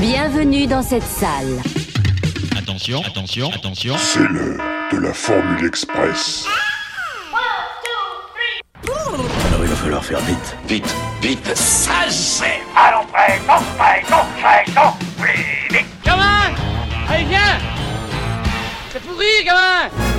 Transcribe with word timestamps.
Bienvenue 0.00 0.66
dans 0.66 0.82
cette 0.82 1.02
salle. 1.02 1.62
Attention, 2.58 3.00
attention, 3.02 3.50
attention. 3.50 3.96
C'est 3.96 4.28
l'heure 4.28 4.60
de 4.92 4.98
la 4.98 5.14
Formule 5.14 5.64
Express. 5.64 6.44
Alors 8.84 9.62
il 9.62 9.68
va 9.68 9.74
falloir 9.76 10.04
faire 10.04 10.20
vite. 10.20 10.56
Vite, 10.68 10.94
vite. 11.22 11.56
Ça 11.56 12.10
c'est 12.10 12.60
Allons 12.76 13.06
prêt, 13.06 13.40
non 13.48 13.62
prêt, 13.78 14.02
non 14.10 14.24
prêt, 14.42 14.64
non 14.76 14.92
plus 15.18 15.76
vite 15.78 15.86
Gamin 16.04 16.54
Allez 17.08 17.24
viens 17.24 17.58
C'est 18.92 19.02
pourri 19.02 19.44
gamin 19.46 20.15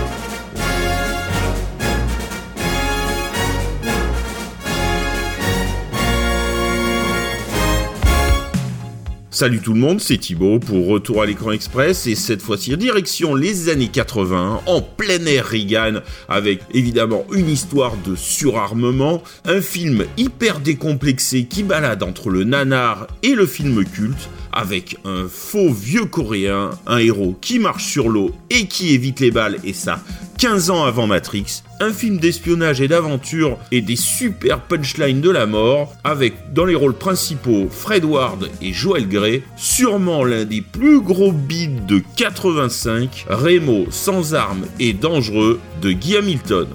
Salut 9.40 9.60
tout 9.60 9.74
le 9.74 9.80
monde, 9.80 10.02
c'est 10.02 10.18
Thibaut 10.18 10.58
pour 10.58 10.88
Retour 10.88 11.22
à 11.22 11.28
l'écran 11.28 11.52
express 11.52 12.08
et 12.08 12.16
cette 12.16 12.42
fois-ci 12.42 12.76
direction 12.76 13.36
les 13.36 13.70
années 13.70 13.90
80 13.90 14.62
en 14.66 14.82
plein 14.82 15.24
air 15.28 15.46
Reagan 15.46 16.00
avec 16.28 16.62
évidemment 16.74 17.24
une 17.32 17.48
histoire 17.48 17.94
de 17.98 18.16
surarmement, 18.16 19.22
un 19.46 19.62
film 19.62 20.06
hyper 20.18 20.60
décomplexé 20.60 21.44
qui 21.44 21.62
balade 21.62 22.02
entre 22.02 22.32
le 22.32 22.46
nanar 22.46 23.06
et 23.22 23.36
le 23.36 23.46
film 23.46 23.86
culte 23.86 24.28
avec 24.58 24.98
un 25.06 25.28
faux 25.30 25.72
vieux 25.72 26.06
coréen, 26.06 26.72
un 26.88 26.98
héros 26.98 27.38
qui 27.40 27.60
marche 27.60 27.86
sur 27.86 28.10
l'eau 28.10 28.32
et 28.50 28.66
qui 28.66 28.94
évite 28.96 29.20
les 29.20 29.30
balles 29.30 29.58
et 29.64 29.74
ça 29.74 30.02
15 30.40 30.70
ans 30.72 30.84
avant 30.84 31.08
Matrix, 31.08 31.64
un 31.80 31.92
film 31.92 32.18
d'espionnage 32.18 32.82
et 32.82 32.88
d'aventure 32.88 33.58
et 33.72 33.82
des 33.82 33.96
super 33.96 34.62
punchlines 34.62 35.22
de 35.22 35.32
la 35.32 35.48
mort, 35.48 35.94
avec 36.04 36.54
dans 36.54 36.66
les 36.66 36.76
rôles 36.76 36.94
principaux 36.94 37.68
Fred 37.72 38.06
Ward 38.06 38.50
et 38.62 38.72
Joel 38.72 39.08
Grey, 39.08 39.42
sûrement 39.56 40.24
l'un 40.24 40.46
des 40.46 40.62
plus 40.62 41.02
gros 41.02 41.32
beats 41.32 41.82
de 41.88 42.02
85, 42.18 43.26
Remo 43.30 43.88
sans 43.90 44.36
armes 44.36 44.66
et 44.80 44.94
dangereux 44.94 45.60
de 45.82 45.92
Guy 45.92 46.18
Hamilton. 46.18 46.68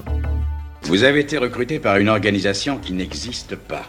Vous 0.83 1.05
avez 1.05 1.20
été 1.20 1.39
recruté 1.39 1.78
par 1.78 1.98
une 1.98 2.08
organisation 2.08 2.78
qui 2.78 2.92
n'existe 2.92 3.55
pas. 3.55 3.84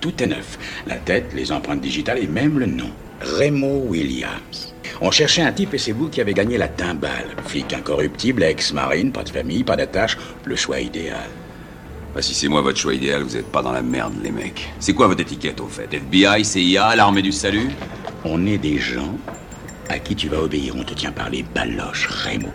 Tout 0.00 0.22
est 0.22 0.26
neuf. 0.26 0.58
La 0.86 0.96
tête, 0.96 1.32
les 1.34 1.50
empreintes 1.50 1.80
digitales 1.80 2.18
et 2.18 2.26
même 2.26 2.58
le 2.58 2.66
nom. 2.66 2.90
Remo 3.20 3.84
Williams. 3.88 4.74
On 5.00 5.10
cherchait 5.10 5.42
un 5.42 5.52
type 5.52 5.74
et 5.74 5.78
c'est 5.78 5.92
vous 5.92 6.08
qui 6.08 6.20
avez 6.20 6.34
gagné 6.34 6.56
la 6.56 6.68
timbale. 6.68 7.34
Flic 7.46 7.72
incorruptible, 7.72 8.42
ex-marine, 8.42 9.12
pas 9.12 9.24
de 9.24 9.30
famille, 9.30 9.64
pas 9.64 9.76
d'attache, 9.76 10.16
le 10.44 10.56
choix 10.56 10.80
idéal. 10.80 11.28
Bah, 12.14 12.22
si 12.22 12.34
c'est 12.34 12.48
moi 12.48 12.62
votre 12.62 12.78
choix 12.78 12.94
idéal, 12.94 13.22
vous 13.22 13.36
êtes 13.36 13.50
pas 13.50 13.62
dans 13.62 13.72
la 13.72 13.82
merde, 13.82 14.14
les 14.22 14.30
mecs. 14.30 14.68
C'est 14.80 14.94
quoi 14.94 15.08
votre 15.08 15.20
étiquette, 15.20 15.60
au 15.60 15.66
fait? 15.66 15.92
FBI, 15.92 16.44
CIA, 16.44 16.96
l'armée 16.96 17.22
du 17.22 17.32
salut? 17.32 17.68
On 18.24 18.46
est 18.46 18.58
des 18.58 18.78
gens 18.78 19.14
à 19.88 19.98
qui 19.98 20.14
tu 20.14 20.28
vas 20.28 20.42
obéir. 20.42 20.74
On 20.76 20.84
te 20.84 20.94
tient 20.94 21.12
par 21.12 21.30
les 21.30 21.42
baloches, 21.42 22.06
Remo. 22.06 22.48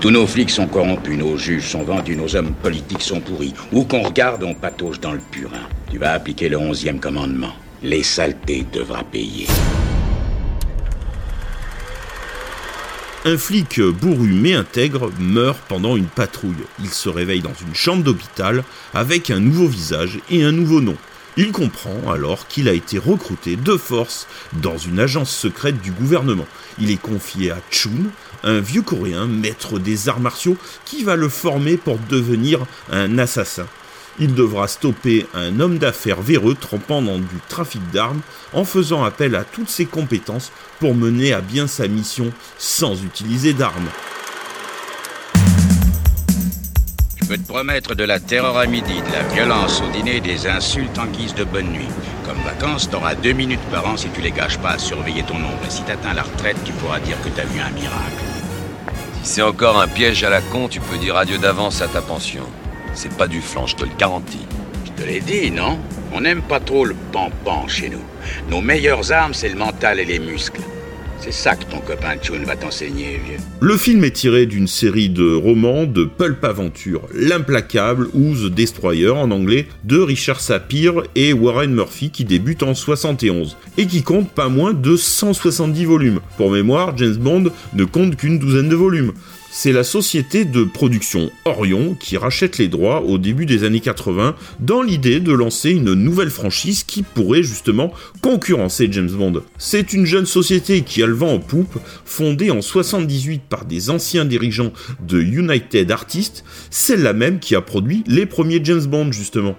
Tous 0.00 0.10
nos 0.10 0.26
flics 0.26 0.50
sont 0.50 0.66
corrompus, 0.66 1.16
nos 1.16 1.36
juges 1.36 1.68
sont 1.68 1.84
vendus, 1.84 2.16
nos 2.16 2.34
hommes 2.34 2.54
politiques 2.54 3.02
sont 3.02 3.20
pourris. 3.20 3.54
Où 3.72 3.84
qu'on 3.84 4.02
regarde, 4.02 4.42
on 4.42 4.54
patauge 4.54 5.00
dans 5.00 5.12
le 5.12 5.20
purin. 5.30 5.68
Tu 5.92 5.98
vas 5.98 6.12
appliquer 6.12 6.48
le 6.48 6.56
onzième 6.56 7.00
commandement. 7.00 7.52
Les 7.82 8.02
saletés 8.02 8.64
devra 8.72 9.04
payer. 9.04 9.46
Un 13.26 13.36
flic 13.36 13.78
bourru 13.78 14.32
mais 14.32 14.54
intègre 14.54 15.10
meurt 15.18 15.58
pendant 15.68 15.94
une 15.94 16.06
patrouille. 16.06 16.64
Il 16.80 16.88
se 16.88 17.10
réveille 17.10 17.42
dans 17.42 17.52
une 17.52 17.74
chambre 17.74 18.04
d'hôpital 18.04 18.64
avec 18.94 19.30
un 19.30 19.38
nouveau 19.38 19.66
visage 19.66 20.18
et 20.30 20.42
un 20.42 20.52
nouveau 20.52 20.80
nom. 20.80 20.96
Il 21.36 21.52
comprend 21.52 22.10
alors 22.10 22.46
qu'il 22.48 22.70
a 22.70 22.72
été 22.72 22.96
recruté 22.96 23.56
de 23.56 23.76
force 23.76 24.26
dans 24.54 24.78
une 24.78 24.98
agence 24.98 25.30
secrète 25.30 25.82
du 25.82 25.90
gouvernement. 25.90 26.46
Il 26.78 26.90
est 26.90 27.00
confié 27.00 27.50
à 27.50 27.58
Chun, 27.70 27.90
un 28.44 28.60
vieux 28.60 28.80
coréen 28.80 29.26
maître 29.26 29.78
des 29.78 30.08
arts 30.08 30.20
martiaux 30.20 30.56
qui 30.86 31.04
va 31.04 31.16
le 31.16 31.28
former 31.28 31.76
pour 31.76 31.98
devenir 32.08 32.60
un 32.90 33.18
assassin. 33.18 33.66
Il 34.18 34.34
devra 34.34 34.68
stopper 34.68 35.26
un 35.34 35.58
homme 35.58 35.78
d'affaires 35.78 36.20
véreux 36.20 36.54
trempant 36.54 37.00
dans 37.00 37.18
du 37.18 37.40
trafic 37.48 37.80
d'armes 37.92 38.20
en 38.52 38.64
faisant 38.64 39.04
appel 39.04 39.34
à 39.34 39.44
toutes 39.44 39.70
ses 39.70 39.86
compétences 39.86 40.52
pour 40.80 40.94
mener 40.94 41.32
à 41.32 41.40
bien 41.40 41.66
sa 41.66 41.88
mission 41.88 42.30
sans 42.58 43.02
utiliser 43.04 43.54
d'armes. 43.54 43.88
Je 47.16 47.26
peux 47.26 47.38
te 47.38 47.48
promettre 47.48 47.94
de 47.94 48.04
la 48.04 48.20
terreur 48.20 48.58
à 48.58 48.66
midi, 48.66 49.00
de 49.00 49.12
la 49.12 49.22
violence 49.34 49.80
au 49.80 49.90
dîner 49.90 50.16
et 50.16 50.20
des 50.20 50.46
insultes 50.46 50.98
en 50.98 51.06
guise 51.06 51.34
de 51.34 51.44
bonne 51.44 51.72
nuit. 51.72 51.88
Comme 52.26 52.36
vacances, 52.44 52.90
t'auras 52.90 53.14
deux 53.14 53.32
minutes 53.32 53.64
par 53.70 53.86
an 53.86 53.96
si 53.96 54.08
tu 54.10 54.20
les 54.20 54.32
gâches 54.32 54.58
pas 54.58 54.72
à 54.72 54.78
surveiller 54.78 55.22
ton 55.22 55.36
ombre. 55.36 55.64
Et 55.66 55.70
si 55.70 55.82
t'atteins 55.84 56.12
la 56.12 56.24
retraite, 56.24 56.58
tu 56.64 56.72
pourras 56.72 57.00
dire 57.00 57.16
que 57.22 57.30
t'as 57.30 57.44
vu 57.44 57.60
un 57.60 57.70
miracle. 57.70 58.22
Si 59.22 59.34
c'est 59.34 59.42
encore 59.42 59.80
un 59.80 59.88
piège 59.88 60.22
à 60.24 60.30
la 60.30 60.42
con, 60.42 60.68
tu 60.68 60.80
peux 60.80 60.98
dire 60.98 61.16
adieu 61.16 61.38
d'avance 61.38 61.80
à 61.80 61.88
ta 61.88 62.02
pension. 62.02 62.44
C'est 62.94 63.16
pas 63.16 63.26
du 63.26 63.40
flanc, 63.40 63.66
je 63.66 63.76
te 63.76 63.84
le 63.84 63.90
garantis. 63.98 64.46
Je 64.84 65.02
te 65.02 65.06
l'ai 65.06 65.20
dit, 65.20 65.50
non? 65.50 65.78
On 66.12 66.20
n'aime 66.20 66.42
pas 66.42 66.60
trop 66.60 66.84
le 66.84 66.94
pan-pan 67.12 67.66
chez 67.66 67.88
nous. 67.88 68.02
Nos 68.50 68.60
meilleures 68.60 69.12
armes, 69.12 69.34
c'est 69.34 69.48
le 69.48 69.56
mental 69.56 69.98
et 69.98 70.04
les 70.04 70.18
muscles. 70.18 70.60
C'est 71.24 71.32
ça 71.32 71.54
que 71.54 71.64
ton 71.64 71.78
copain 71.78 72.16
Chun 72.20 72.42
va 72.44 72.56
t'enseigner, 72.56 73.20
vieux. 73.24 73.38
Le 73.60 73.76
film 73.76 74.02
est 74.02 74.10
tiré 74.10 74.44
d'une 74.44 74.66
série 74.66 75.08
de 75.08 75.32
romans 75.32 75.84
de 75.84 76.04
pulp 76.04 76.44
aventure, 76.44 77.02
L'implacable 77.14 78.08
ou 78.12 78.34
The 78.34 78.52
Destroyer 78.52 79.10
en 79.10 79.30
anglais, 79.30 79.68
de 79.84 80.00
Richard 80.00 80.40
Sapir 80.40 81.04
et 81.14 81.32
Warren 81.32 81.72
Murphy 81.72 82.10
qui 82.10 82.24
débute 82.24 82.64
en 82.64 82.74
71 82.74 83.56
et 83.78 83.86
qui 83.86 84.02
compte 84.02 84.30
pas 84.30 84.48
moins 84.48 84.74
de 84.74 84.96
170 84.96 85.84
volumes. 85.84 86.20
Pour 86.36 86.50
mémoire, 86.50 86.98
James 86.98 87.16
Bond 87.16 87.44
ne 87.72 87.84
compte 87.84 88.16
qu'une 88.16 88.40
douzaine 88.40 88.68
de 88.68 88.76
volumes. 88.76 89.12
C'est 89.54 89.72
la 89.72 89.84
société 89.84 90.46
de 90.46 90.64
production 90.64 91.30
Orion 91.44 91.94
qui 91.94 92.16
rachète 92.16 92.56
les 92.56 92.68
droits 92.68 93.02
au 93.02 93.18
début 93.18 93.44
des 93.44 93.64
années 93.64 93.80
80 93.80 94.34
dans 94.60 94.80
l'idée 94.80 95.20
de 95.20 95.30
lancer 95.30 95.72
une 95.72 95.92
nouvelle 95.92 96.30
franchise 96.30 96.84
qui 96.84 97.02
pourrait 97.02 97.42
justement 97.42 97.92
concurrencer 98.22 98.88
James 98.90 99.10
Bond. 99.10 99.42
C'est 99.58 99.92
une 99.92 100.06
jeune 100.06 100.24
société 100.24 100.80
qui 100.80 101.02
a 101.02 101.06
le 101.06 101.12
vent 101.12 101.34
en 101.34 101.38
poupe, 101.38 101.78
fondée 102.06 102.50
en 102.50 102.62
78 102.62 103.42
par 103.46 103.66
des 103.66 103.90
anciens 103.90 104.24
dirigeants 104.24 104.72
de 105.06 105.20
United 105.20 105.90
Artists, 105.90 106.44
celle-là 106.70 107.12
même 107.12 107.38
qui 107.38 107.54
a 107.54 107.60
produit 107.60 108.04
les 108.06 108.24
premiers 108.24 108.64
James 108.64 108.86
Bond 108.86 109.12
justement. 109.12 109.54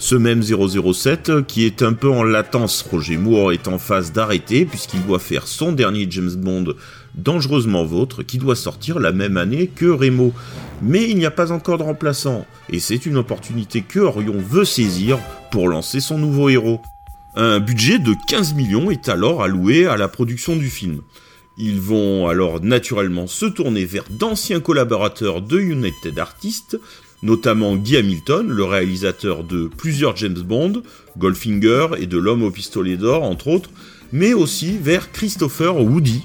Ce 0.00 0.14
même 0.14 0.42
007 0.42 1.46
qui 1.46 1.66
est 1.66 1.82
un 1.82 1.92
peu 1.92 2.08
en 2.08 2.24
latence, 2.24 2.82
Roger 2.90 3.18
Moore 3.18 3.52
est 3.52 3.68
en 3.68 3.78
phase 3.78 4.12
d'arrêter 4.12 4.64
puisqu'il 4.64 5.04
doit 5.04 5.18
faire 5.18 5.46
son 5.46 5.72
dernier 5.72 6.06
James 6.10 6.34
Bond 6.36 6.74
Dangereusement 7.14 7.84
Vôtre 7.84 8.22
qui 8.22 8.38
doit 8.38 8.56
sortir 8.56 8.98
la 8.98 9.12
même 9.12 9.36
année 9.36 9.66
que 9.66 9.86
Remo. 9.86 10.32
Mais 10.82 11.08
il 11.08 11.16
n'y 11.16 11.26
a 11.26 11.30
pas 11.30 11.52
encore 11.52 11.78
de 11.78 11.82
remplaçant, 11.82 12.46
et 12.70 12.80
c'est 12.80 13.04
une 13.04 13.18
opportunité 13.18 13.82
que 13.82 14.00
Orion 14.00 14.38
veut 14.38 14.64
saisir 14.64 15.18
pour 15.50 15.68
lancer 15.68 16.00
son 16.00 16.16
nouveau 16.16 16.48
héros. 16.48 16.80
Un 17.36 17.60
budget 17.60 17.98
de 17.98 18.14
15 18.28 18.54
millions 18.54 18.90
est 18.90 19.08
alors 19.08 19.42
alloué 19.42 19.86
à 19.86 19.96
la 19.96 20.08
production 20.08 20.56
du 20.56 20.68
film. 20.68 21.02
Ils 21.58 21.80
vont 21.80 22.26
alors 22.26 22.62
naturellement 22.62 23.26
se 23.26 23.44
tourner 23.44 23.84
vers 23.84 24.04
d'anciens 24.08 24.60
collaborateurs 24.60 25.42
de 25.42 25.60
United 25.60 26.18
Artists, 26.18 26.78
notamment 27.22 27.76
Guy 27.76 27.98
Hamilton, 27.98 28.48
le 28.48 28.64
réalisateur 28.64 29.44
de 29.44 29.68
plusieurs 29.68 30.16
James 30.16 30.40
Bond, 30.40 30.82
Goldfinger 31.18 31.88
et 31.98 32.06
de 32.06 32.16
L'homme 32.16 32.42
au 32.42 32.50
pistolet 32.50 32.96
d'or 32.96 33.22
entre 33.22 33.48
autres, 33.48 33.70
mais 34.12 34.32
aussi 34.32 34.78
vers 34.78 35.12
Christopher 35.12 35.76
Woody, 35.76 36.24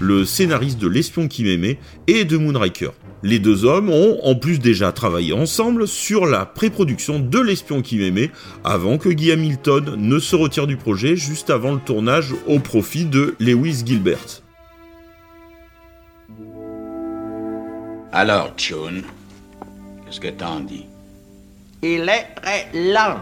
le 0.00 0.24
scénariste 0.24 0.78
de 0.78 0.88
L'espion 0.88 1.28
qui 1.28 1.44
m'aimait 1.44 1.78
et 2.06 2.24
de 2.24 2.36
Moonraker. 2.36 2.92
Les 3.22 3.38
deux 3.38 3.64
hommes 3.64 3.90
ont 3.90 4.18
en 4.22 4.34
plus 4.34 4.58
déjà 4.58 4.92
travaillé 4.92 5.32
ensemble 5.32 5.88
sur 5.88 6.26
la 6.26 6.44
pré-production 6.44 7.18
de 7.18 7.38
L'espion 7.38 7.80
qui 7.80 7.96
m'aimait 7.96 8.30
avant 8.64 8.98
que 8.98 9.08
Guy 9.08 9.32
Hamilton 9.32 9.94
ne 9.96 10.18
se 10.18 10.36
retire 10.36 10.66
du 10.66 10.76
projet 10.76 11.16
juste 11.16 11.50
avant 11.50 11.72
le 11.72 11.80
tournage 11.80 12.34
au 12.46 12.58
profit 12.58 13.06
de 13.06 13.34
Lewis 13.40 13.82
Gilbert. 13.84 14.42
Alors, 18.12 18.52
Chun, 18.56 19.02
qu'est-ce 20.04 20.20
que 20.20 20.28
t'en 20.28 20.60
dis? 20.60 20.86
Il 21.82 22.08
est 22.08 22.28
très 22.36 22.68
lent. 22.72 23.18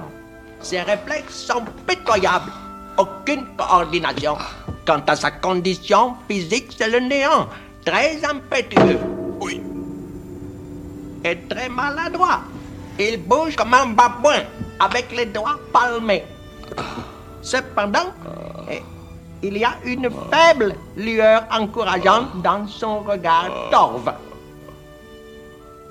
Ses 0.61 0.83
réflexes 0.83 1.47
sont 1.47 1.65
pitoyables. 1.89 2.53
Aucune 2.99 3.47
coordination. 3.57 4.37
Quant 4.85 5.03
à 5.07 5.17
sa 5.17 5.31
condition 5.31 6.17
physique, 6.29 6.75
c'est 6.77 6.91
le 6.91 7.01
néant. 7.01 7.49
Très 7.85 8.25
impétueux. 8.25 8.99
Oui. 9.41 9.63
Et 11.25 11.39
très 11.49 11.69
maladroit. 11.69 12.41
Il 12.99 13.17
bouge 13.23 13.57
comme 13.57 13.75
un 13.75 13.87
babouin, 13.87 14.43
avec 14.79 15.11
les 15.17 15.27
doigts 15.27 15.59
palmés. 15.73 16.25
Cependant, 17.41 18.13
eh, 18.71 18.83
il 19.43 19.57
y 19.57 19.65
a 19.65 19.75
une 19.85 20.09
faible 20.31 20.75
lueur 20.97 21.45
encourageante 21.51 22.43
dans 22.43 22.67
son 22.67 23.01
regard 23.01 23.51
torve. 23.71 24.13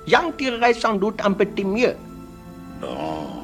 J'en 0.06 0.32
tirerai 0.32 0.74
sans 0.74 0.94
doute 0.94 1.20
un 1.24 1.32
petit 1.32 1.64
mieux. 1.64 1.96
Bon. 2.80 3.41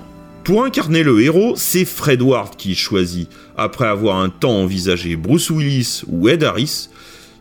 Pour 0.48 0.64
incarner 0.64 1.02
le 1.02 1.20
héros, 1.20 1.56
c'est 1.58 1.84
Fred 1.84 2.22
Ward 2.22 2.56
qui 2.56 2.74
choisit. 2.74 3.28
Après 3.58 3.86
avoir 3.86 4.16
un 4.16 4.30
temps 4.30 4.62
envisagé 4.62 5.14
Bruce 5.14 5.50
Willis 5.50 6.04
ou 6.06 6.26
Ed 6.30 6.42
Harris, 6.42 6.88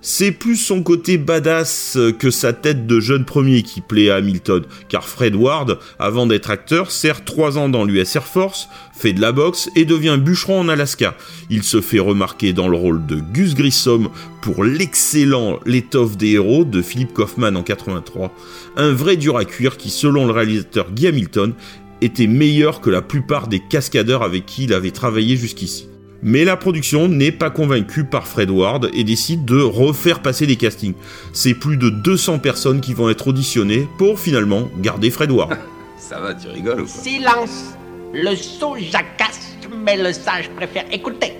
c'est 0.01 0.33
plus 0.33 0.57
son 0.57 0.83
côté 0.83 1.17
badass 1.17 1.97
que 2.19 2.29
sa 2.29 2.51
tête 2.51 2.85
de 2.85 2.99
jeune 2.99 3.23
premier 3.23 3.63
qui 3.63 3.79
plaît 3.79 4.09
à 4.09 4.17
Hamilton, 4.17 4.63
car 4.89 5.07
Fred 5.07 5.35
Ward, 5.35 5.79
avant 5.99 6.27
d'être 6.27 6.49
acteur, 6.49 6.91
sert 6.91 7.23
3 7.23 7.57
ans 7.57 7.69
dans 7.69 7.85
l'US 7.85 8.13
Air 8.13 8.25
Force, 8.25 8.67
fait 8.93 9.13
de 9.13 9.21
la 9.21 9.31
boxe 9.31 9.69
et 9.77 9.85
devient 9.85 10.17
bûcheron 10.19 10.59
en 10.59 10.67
Alaska. 10.67 11.15
Il 11.49 11.63
se 11.63 11.79
fait 11.79 11.99
remarquer 11.99 12.51
dans 12.51 12.67
le 12.67 12.75
rôle 12.75 13.05
de 13.05 13.21
Gus 13.21 13.55
Grissom 13.55 14.09
pour 14.41 14.65
l'excellent 14.65 15.61
L'étoffe 15.65 16.17
des 16.17 16.31
héros 16.31 16.65
de 16.65 16.81
Philip 16.81 17.13
Kaufman 17.13 17.55
en 17.55 17.63
83, 17.63 18.33
un 18.75 18.91
vrai 18.91 19.15
dur 19.15 19.37
à 19.37 19.45
cuire 19.45 19.77
qui, 19.77 19.91
selon 19.91 20.25
le 20.25 20.33
réalisateur 20.33 20.91
Guy 20.91 21.07
Hamilton, 21.07 21.53
était 22.01 22.27
meilleur 22.27 22.81
que 22.81 22.89
la 22.89 23.01
plupart 23.01 23.47
des 23.47 23.59
cascadeurs 23.59 24.23
avec 24.23 24.45
qui 24.45 24.65
il 24.65 24.73
avait 24.73 24.91
travaillé 24.91 25.35
jusqu'ici. 25.35 25.87
Mais 26.23 26.45
la 26.45 26.57
production 26.57 27.07
n'est 27.07 27.31
pas 27.31 27.49
convaincue 27.49 28.03
par 28.03 28.27
Fred 28.27 28.49
Ward 28.49 28.89
et 28.93 29.03
décide 29.03 29.45
de 29.45 29.61
refaire 29.61 30.21
passer 30.21 30.47
des 30.47 30.55
castings. 30.55 30.95
C'est 31.31 31.53
plus 31.53 31.77
de 31.77 31.89
200 31.89 32.39
personnes 32.39 32.81
qui 32.81 32.93
vont 32.93 33.09
être 33.09 33.27
auditionnées 33.27 33.87
pour 33.97 34.19
finalement 34.19 34.69
garder 34.79 35.11
Fred 35.11 35.31
Ward. 35.31 35.57
Ça 35.97 36.19
va, 36.19 36.33
tu 36.33 36.47
rigoles 36.47 36.81
ou 36.81 36.85
quoi? 36.85 37.01
Silence 37.03 37.75
Le 38.13 38.35
sot 38.35 38.77
jacasse, 38.77 39.57
mais 39.85 39.97
le 39.97 40.13
sage 40.13 40.49
préfère 40.55 40.85
écouter. 40.91 41.33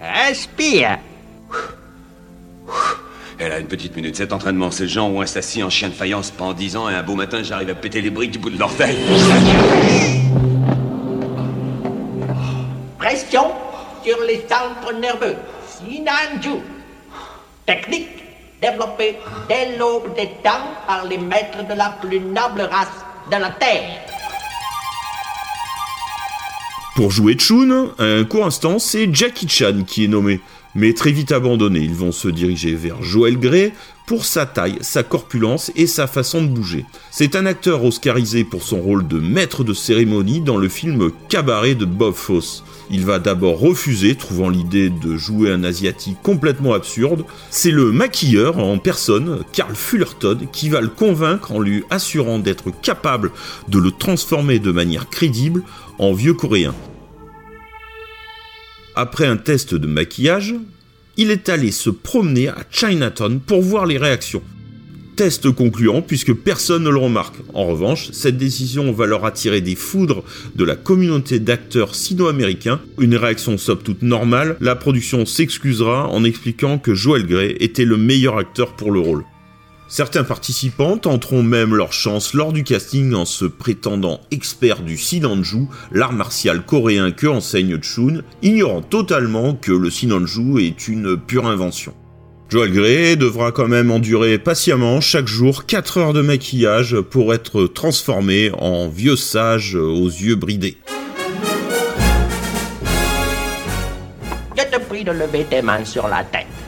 Respire 0.00 0.98
Elle 3.44 3.50
a 3.50 3.58
une 3.58 3.66
petite 3.66 3.96
minute. 3.96 4.14
Cet 4.14 4.32
entraînement, 4.32 4.70
c'est 4.70 4.84
le 4.84 4.88
genre 4.88 5.10
où 5.10 5.16
on 5.16 5.18
reste 5.18 5.36
assis 5.36 5.64
en 5.64 5.68
chien 5.68 5.88
de 5.88 5.94
faïence 5.94 6.30
pendant 6.30 6.52
10 6.52 6.76
ans 6.76 6.88
et 6.88 6.94
un 6.94 7.02
beau 7.02 7.16
matin, 7.16 7.42
j'arrive 7.42 7.70
à 7.70 7.74
péter 7.74 8.00
les 8.00 8.10
briques 8.10 8.30
du 8.30 8.38
bout 8.38 8.50
de 8.50 8.58
l'orteil. 8.58 8.96
Pression 12.98 13.50
sur 14.04 14.16
les 14.28 14.46
centres 14.48 14.94
nerveux. 15.00 15.34
Sinanju. 15.66 16.60
Technique 17.66 18.10
développée 18.62 19.18
dès 19.48 19.76
l'aube 19.76 20.14
des 20.14 20.30
temps 20.44 20.70
par 20.86 21.04
les 21.04 21.18
maîtres 21.18 21.66
de 21.68 21.74
la 21.74 21.96
plus 22.00 22.20
noble 22.20 22.60
race 22.60 23.04
de 23.28 23.38
la 23.38 23.50
Terre. 23.50 24.02
Pour 26.94 27.10
jouer 27.10 27.36
Chun, 27.36 27.88
un 27.98 28.22
court 28.22 28.46
instant, 28.46 28.78
c'est 28.78 29.12
Jackie 29.12 29.48
Chan 29.48 29.82
qui 29.84 30.04
est 30.04 30.08
nommé. 30.08 30.40
Mais 30.74 30.94
très 30.94 31.12
vite 31.12 31.32
abandonné, 31.32 31.80
ils 31.80 31.94
vont 31.94 32.12
se 32.12 32.28
diriger 32.28 32.74
vers 32.74 33.02
Joel 33.02 33.38
Grey 33.38 33.74
pour 34.06 34.24
sa 34.24 34.46
taille, 34.46 34.78
sa 34.80 35.02
corpulence 35.02 35.70
et 35.76 35.86
sa 35.86 36.06
façon 36.06 36.42
de 36.42 36.48
bouger. 36.48 36.86
C'est 37.10 37.36
un 37.36 37.44
acteur 37.44 37.84
oscarisé 37.84 38.42
pour 38.44 38.62
son 38.62 38.80
rôle 38.80 39.06
de 39.06 39.18
maître 39.18 39.64
de 39.64 39.74
cérémonie 39.74 40.40
dans 40.40 40.56
le 40.56 40.68
film 40.68 41.10
Cabaret 41.28 41.74
de 41.74 41.84
Bob 41.84 42.14
Fosse. 42.14 42.64
Il 42.90 43.04
va 43.04 43.18
d'abord 43.18 43.58
refuser, 43.58 44.14
trouvant 44.14 44.48
l'idée 44.48 44.90
de 44.90 45.16
jouer 45.16 45.50
un 45.50 45.62
asiatique 45.62 46.16
complètement 46.22 46.72
absurde. 46.72 47.24
C'est 47.50 47.70
le 47.70 47.92
maquilleur 47.92 48.58
en 48.58 48.78
personne, 48.78 49.44
Carl 49.52 49.74
Fullerton, 49.74 50.38
qui 50.52 50.68
va 50.68 50.80
le 50.80 50.88
convaincre 50.88 51.52
en 51.52 51.60
lui 51.60 51.84
assurant 51.90 52.38
d'être 52.38 52.70
capable 52.80 53.30
de 53.68 53.78
le 53.78 53.90
transformer 53.90 54.58
de 54.58 54.72
manière 54.72 55.08
crédible 55.10 55.62
en 55.98 56.12
vieux 56.12 56.34
coréen. 56.34 56.74
Après 58.94 59.26
un 59.26 59.38
test 59.38 59.74
de 59.74 59.86
maquillage, 59.86 60.54
il 61.16 61.30
est 61.30 61.48
allé 61.48 61.70
se 61.70 61.88
promener 61.88 62.48
à 62.48 62.58
Chinatown 62.70 63.40
pour 63.40 63.62
voir 63.62 63.86
les 63.86 63.96
réactions. 63.96 64.42
Test 65.16 65.50
concluant 65.50 66.02
puisque 66.02 66.34
personne 66.34 66.84
ne 66.84 66.90
le 66.90 66.98
remarque. 66.98 67.36
En 67.54 67.66
revanche, 67.66 68.10
cette 68.12 68.36
décision 68.36 68.92
va 68.92 69.06
leur 69.06 69.24
attirer 69.24 69.62
des 69.62 69.76
foudres 69.76 70.24
de 70.56 70.64
la 70.64 70.76
communauté 70.76 71.38
d'acteurs 71.38 71.94
sino-américains. 71.94 72.80
Une 72.98 73.16
réaction 73.16 73.56
somme 73.56 73.82
toute 73.82 74.02
normale, 74.02 74.56
la 74.60 74.76
production 74.76 75.24
s'excusera 75.24 76.08
en 76.08 76.24
expliquant 76.24 76.78
que 76.78 76.94
Joel 76.94 77.26
Grey 77.26 77.56
était 77.60 77.86
le 77.86 77.96
meilleur 77.96 78.36
acteur 78.36 78.74
pour 78.74 78.90
le 78.90 79.00
rôle. 79.00 79.24
Certains 79.92 80.24
participants 80.24 80.96
tenteront 80.96 81.42
même 81.42 81.74
leur 81.74 81.92
chance 81.92 82.32
lors 82.32 82.54
du 82.54 82.64
casting 82.64 83.12
en 83.12 83.26
se 83.26 83.44
prétendant 83.44 84.20
experts 84.30 84.80
du 84.80 84.96
Sinanju, 84.96 85.66
l'art 85.90 86.14
martial 86.14 86.64
coréen 86.64 87.10
que 87.10 87.26
enseigne 87.26 87.78
Chun, 87.82 88.22
ignorant 88.40 88.80
totalement 88.80 89.54
que 89.54 89.70
le 89.70 89.90
Sinanju 89.90 90.62
est 90.62 90.88
une 90.88 91.18
pure 91.18 91.46
invention. 91.46 91.92
Joel 92.48 92.72
Grey 92.72 93.16
devra 93.16 93.52
quand 93.52 93.68
même 93.68 93.90
endurer 93.90 94.38
patiemment 94.38 95.02
chaque 95.02 95.28
jour 95.28 95.66
4 95.66 95.98
heures 95.98 96.12
de 96.14 96.22
maquillage 96.22 96.98
pour 96.98 97.34
être 97.34 97.66
transformé 97.66 98.50
en 98.56 98.88
vieux 98.88 99.16
sage 99.16 99.74
aux 99.74 100.06
yeux 100.06 100.36
bridés. 100.36 100.78
Je 104.56 104.62
te 104.62 104.80
prie 104.88 105.04
de 105.04 105.12
lever 105.12 105.44
tes 105.50 105.60
mains 105.60 105.84
sur 105.84 106.08
la 106.08 106.24
tête. 106.24 106.61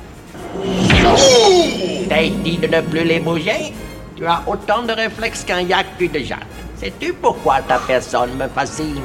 T'as 2.08 2.28
dit 2.42 2.58
de 2.58 2.66
ne 2.66 2.80
plus 2.80 3.04
les 3.04 3.20
bouger? 3.20 3.72
Tu 4.16 4.26
as 4.26 4.42
autant 4.46 4.82
de 4.82 4.92
réflexes 4.92 5.44
qu'un 5.44 5.60
yaku 5.60 6.08
de 6.08 6.20
Jacques. 6.20 6.46
Sais-tu 6.76 7.12
pourquoi 7.12 7.60
ta 7.62 7.78
personne 7.78 8.34
me 8.36 8.48
fascine? 8.48 9.02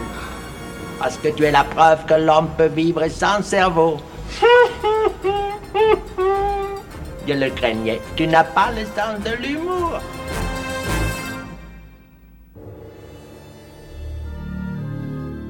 Parce 1.00 1.18
que 1.18 1.30
tu 1.30 1.44
es 1.44 1.52
la 1.52 1.64
preuve 1.64 2.06
que 2.06 2.16
l'homme 2.16 2.50
peut 2.58 2.68
vivre 2.68 3.08
sans 3.10 3.42
cerveau. 3.42 3.98
Je 7.28 7.34
le 7.34 7.50
craignais. 7.52 8.02
Tu 8.16 8.28
n'as 8.28 8.44
pas 8.44 8.72
le 8.72 8.86
sens 8.86 9.20
de 9.24 9.32
l'humour. 9.42 10.00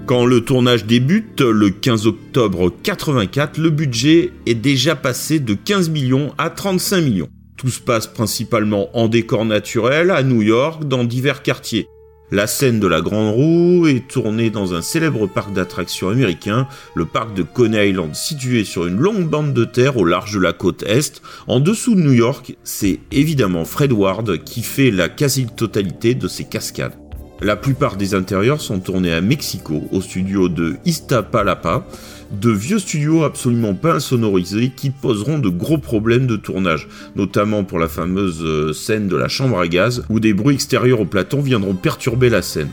Quand 0.10 0.26
le 0.26 0.42
tournage 0.42 0.86
débute, 0.86 1.42
le 1.42 1.70
15 1.70 2.08
octobre 2.08 2.74
84, 2.82 3.60
le 3.60 3.70
budget 3.70 4.32
est 4.48 4.56
déjà 4.56 4.96
passé 4.96 5.40
de 5.40 5.54
15 5.54 5.92
millions 5.92 6.34
à 6.40 6.50
35 6.50 7.02
millions. 7.02 7.30
Tout 7.58 7.70
se 7.70 7.80
passe 7.80 8.08
principalement 8.08 8.90
en 8.98 9.08
décor 9.08 9.46
naturel 9.46 10.10
à 10.10 10.24
New 10.24 10.42
York, 10.42 10.86
dans 10.86 11.04
divers 11.04 11.44
quartiers. 11.44 11.86
La 12.32 12.48
scène 12.48 12.80
de 12.80 12.88
la 12.88 13.02
Grande 13.02 13.36
Roue 13.36 13.86
est 13.86 14.08
tournée 14.08 14.50
dans 14.50 14.74
un 14.74 14.82
célèbre 14.82 15.28
parc 15.28 15.54
d'attractions 15.54 16.10
américain, 16.10 16.68
le 16.96 17.06
parc 17.06 17.36
de 17.36 17.44
Coney 17.44 17.92
Island, 17.92 18.16
situé 18.16 18.64
sur 18.64 18.88
une 18.88 18.98
longue 18.98 19.30
bande 19.30 19.54
de 19.54 19.64
terre 19.64 19.98
au 19.98 20.06
large 20.06 20.34
de 20.34 20.40
la 20.40 20.54
côte 20.54 20.82
Est. 20.88 21.22
En 21.46 21.60
dessous 21.60 21.94
de 21.94 22.02
New 22.02 22.14
York, 22.14 22.58
c'est 22.64 23.00
évidemment 23.12 23.64
Fred 23.64 23.92
Ward 23.92 24.44
qui 24.44 24.64
fait 24.64 24.90
la 24.90 25.08
quasi-totalité 25.08 26.16
de 26.16 26.28
ces 26.28 26.46
cascades. 26.46 26.98
La 27.42 27.56
plupart 27.56 27.96
des 27.96 28.16
intérieurs 28.16 28.60
sont 28.60 28.80
tournés 28.80 29.14
à 29.14 29.22
Mexico, 29.22 29.88
au 29.94 30.02
studio 30.02 30.50
de 30.50 30.76
Iztapalapa, 30.86 31.88
de 32.32 32.52
vieux 32.52 32.80
studios 32.80 33.24
absolument 33.24 33.76
pas 33.76 33.94
insonorisés 33.94 34.74
qui 34.76 34.90
poseront 34.90 35.40
de 35.40 35.48
gros 35.48 35.78
problèmes 35.78 36.28
de 36.28 36.36
tournage, 36.36 36.90
notamment 37.16 37.64
pour 37.64 37.80
la 37.80 37.88
fameuse 37.88 38.42
euh, 38.44 38.74
scène 38.74 39.08
de 39.08 39.16
la 39.16 39.30
chambre 39.30 39.58
à 39.58 39.70
gaz, 39.70 40.04
où 40.10 40.20
des 40.20 40.34
bruits 40.34 40.56
extérieurs 40.56 41.00
au 41.00 41.06
platon 41.06 41.40
viendront 41.42 41.76
perturber 41.76 42.30
la 42.30 42.42
scène. 42.42 42.72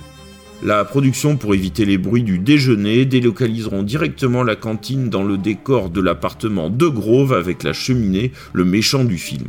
La 0.65 0.85
production, 0.85 1.37
pour 1.37 1.55
éviter 1.55 1.85
les 1.85 1.99
bruits 1.99 2.25
du 2.25 2.41
déjeuner, 2.41 3.05
délocaliseront 3.05 3.85
directement 3.85 4.43
la 4.43 4.57
cantine 4.57 5.11
dans 5.11 5.23
le 5.23 5.39
décor 5.39 5.91
de 5.91 6.01
l'appartement 6.01 6.71
de 6.71 6.89
Grove 6.89 7.33
avec 7.33 7.63
la 7.63 7.73
cheminée, 7.73 8.33
le 8.53 8.65
méchant 8.65 9.05
du 9.05 9.17
film. 9.17 9.45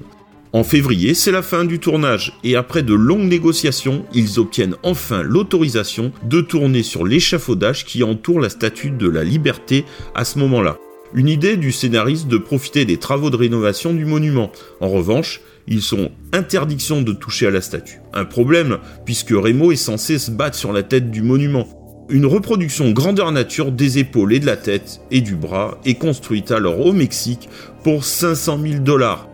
En 0.57 0.63
février, 0.63 1.13
c'est 1.13 1.31
la 1.31 1.43
fin 1.43 1.65
du 1.65 1.77
tournage 1.77 2.33
et 2.43 2.55
après 2.55 2.81
de 2.81 2.95
longues 2.95 3.29
négociations, 3.29 4.03
ils 4.11 4.39
obtiennent 4.39 4.73
enfin 4.81 5.21
l'autorisation 5.21 6.11
de 6.23 6.41
tourner 6.41 6.81
sur 6.81 7.05
l'échafaudage 7.05 7.85
qui 7.85 8.01
entoure 8.01 8.39
la 8.39 8.49
statue 8.49 8.89
de 8.89 9.07
la 9.07 9.23
liberté 9.23 9.85
à 10.15 10.25
ce 10.25 10.39
moment-là. 10.39 10.79
Une 11.13 11.29
idée 11.29 11.57
du 11.57 11.71
scénariste 11.71 12.27
de 12.27 12.39
profiter 12.39 12.85
des 12.85 12.97
travaux 12.97 13.29
de 13.29 13.35
rénovation 13.35 13.93
du 13.93 14.03
monument. 14.03 14.51
En 14.81 14.89
revanche, 14.89 15.41
ils 15.67 15.83
sont 15.83 16.09
interdiction 16.33 17.03
de 17.03 17.13
toucher 17.13 17.45
à 17.45 17.51
la 17.51 17.61
statue. 17.61 18.01
Un 18.15 18.25
problème, 18.25 18.79
puisque 19.05 19.29
Remo 19.29 19.71
est 19.71 19.75
censé 19.75 20.17
se 20.17 20.31
battre 20.31 20.57
sur 20.57 20.73
la 20.73 20.81
tête 20.81 21.11
du 21.11 21.21
monument. 21.21 21.67
Une 22.09 22.25
reproduction 22.25 22.89
grandeur 22.89 23.31
nature 23.31 23.71
des 23.71 23.99
épaules 23.99 24.33
et 24.33 24.39
de 24.39 24.47
la 24.47 24.57
tête 24.57 25.01
et 25.11 25.21
du 25.21 25.35
bras 25.35 25.77
est 25.85 25.99
construite 25.99 26.49
alors 26.49 26.83
au 26.83 26.93
Mexique 26.93 27.47
pour 27.83 28.03
500 28.03 28.59
000 28.59 28.79
dollars. 28.79 29.29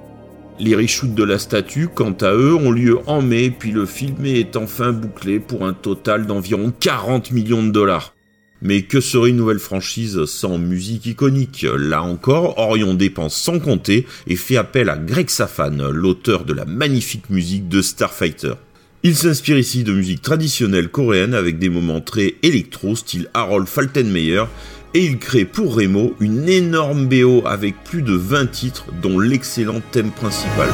Les 0.59 0.75
reshoots 0.75 1.15
de 1.15 1.23
la 1.23 1.39
statue, 1.39 1.87
quant 1.87 2.15
à 2.21 2.31
eux, 2.31 2.53
ont 2.53 2.71
lieu 2.71 2.99
en 3.07 3.21
mai, 3.21 3.49
puis 3.49 3.71
le 3.71 3.87
film 3.87 4.25
est 4.25 4.55
enfin 4.55 4.91
bouclé 4.91 5.39
pour 5.39 5.65
un 5.65 5.73
total 5.73 6.27
d'environ 6.27 6.71
40 6.79 7.31
millions 7.31 7.63
de 7.63 7.71
dollars. 7.71 8.13
Mais 8.61 8.83
que 8.83 9.01
serait 9.01 9.31
une 9.31 9.37
nouvelle 9.37 9.59
franchise 9.59 10.23
sans 10.25 10.59
musique 10.59 11.07
iconique? 11.07 11.65
Là 11.77 12.03
encore, 12.03 12.57
Orion 12.59 12.93
dépense 12.93 13.35
sans 13.35 13.59
compter 13.59 14.05
et 14.27 14.35
fait 14.35 14.55
appel 14.55 14.89
à 14.89 14.97
Greg 14.97 15.29
Safan, 15.29 15.89
l'auteur 15.91 16.45
de 16.45 16.53
la 16.53 16.65
magnifique 16.65 17.29
musique 17.29 17.67
de 17.67 17.81
Starfighter. 17.81 18.53
Il 19.01 19.15
s'inspire 19.15 19.57
ici 19.57 19.83
de 19.83 19.91
musique 19.91 20.21
traditionnelle 20.21 20.87
coréenne 20.87 21.33
avec 21.33 21.59
des 21.59 21.67
moments 21.67 21.99
très 21.99 22.35
électro, 22.41 22.95
style 22.95 23.27
Harold 23.33 23.67
Faltenmeyer, 23.67 24.45
et 24.93 25.03
il 25.03 25.17
crée 25.17 25.45
pour 25.45 25.75
Remo 25.75 26.13
une 26.19 26.47
énorme 26.47 27.07
BO 27.07 27.41
avec 27.45 27.83
plus 27.83 28.01
de 28.01 28.13
20 28.13 28.47
titres 28.47 28.85
dont 29.01 29.19
l'excellent 29.19 29.81
thème 29.91 30.11
principal. 30.11 30.69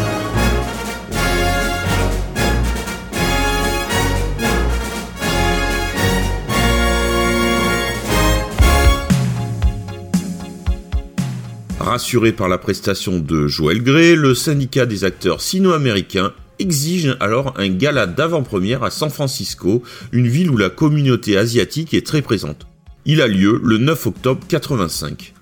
Rassuré 11.80 12.34
par 12.34 12.50
la 12.50 12.58
prestation 12.58 13.20
de 13.20 13.48
Joël 13.48 13.82
Gray, 13.82 14.16
le 14.16 14.36
syndicat 14.36 14.86
des 14.86 15.06
acteurs 15.06 15.42
sino-américains 15.42 16.34
exige 16.60 17.16
alors 17.20 17.54
un 17.58 17.70
gala 17.70 18.06
d'avant-première 18.06 18.84
à 18.84 18.92
San 18.92 19.10
Francisco, 19.10 19.82
une 20.12 20.28
ville 20.28 20.52
où 20.52 20.58
la 20.58 20.70
communauté 20.70 21.38
asiatique 21.38 21.94
est 21.94 22.06
très 22.06 22.22
présente. 22.22 22.69
Il 23.12 23.24
a 23.24 23.28
lieu 23.28 23.60
le 23.64 23.80
9 23.80 24.06
octobre 24.06 24.46
85. 24.48 25.34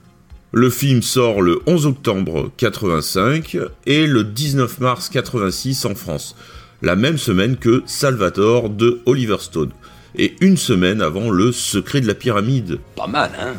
Le 0.54 0.70
film 0.70 1.02
sort 1.02 1.42
le 1.42 1.60
11 1.66 1.88
octobre 1.88 2.50
85 2.56 3.58
et 3.86 4.08
le 4.08 4.24
19 4.24 4.80
mars 4.80 5.10
86 5.10 5.84
en 5.84 5.94
France, 5.94 6.38
la 6.82 6.96
même 6.96 7.18
semaine 7.18 7.58
que 7.58 7.84
Salvatore 7.86 8.70
de 8.70 9.02
Oliver 9.06 9.36
Stone, 9.42 9.72
et 10.16 10.38
une 10.40 10.56
semaine 10.56 11.02
avant 11.02 11.30
Le 11.30 11.52
Secret 11.52 12.00
de 12.00 12.08
la 12.08 12.16
Pyramide. 12.16 12.80
Pas 12.96 13.08
mal, 13.08 13.32
hein? 13.38 13.56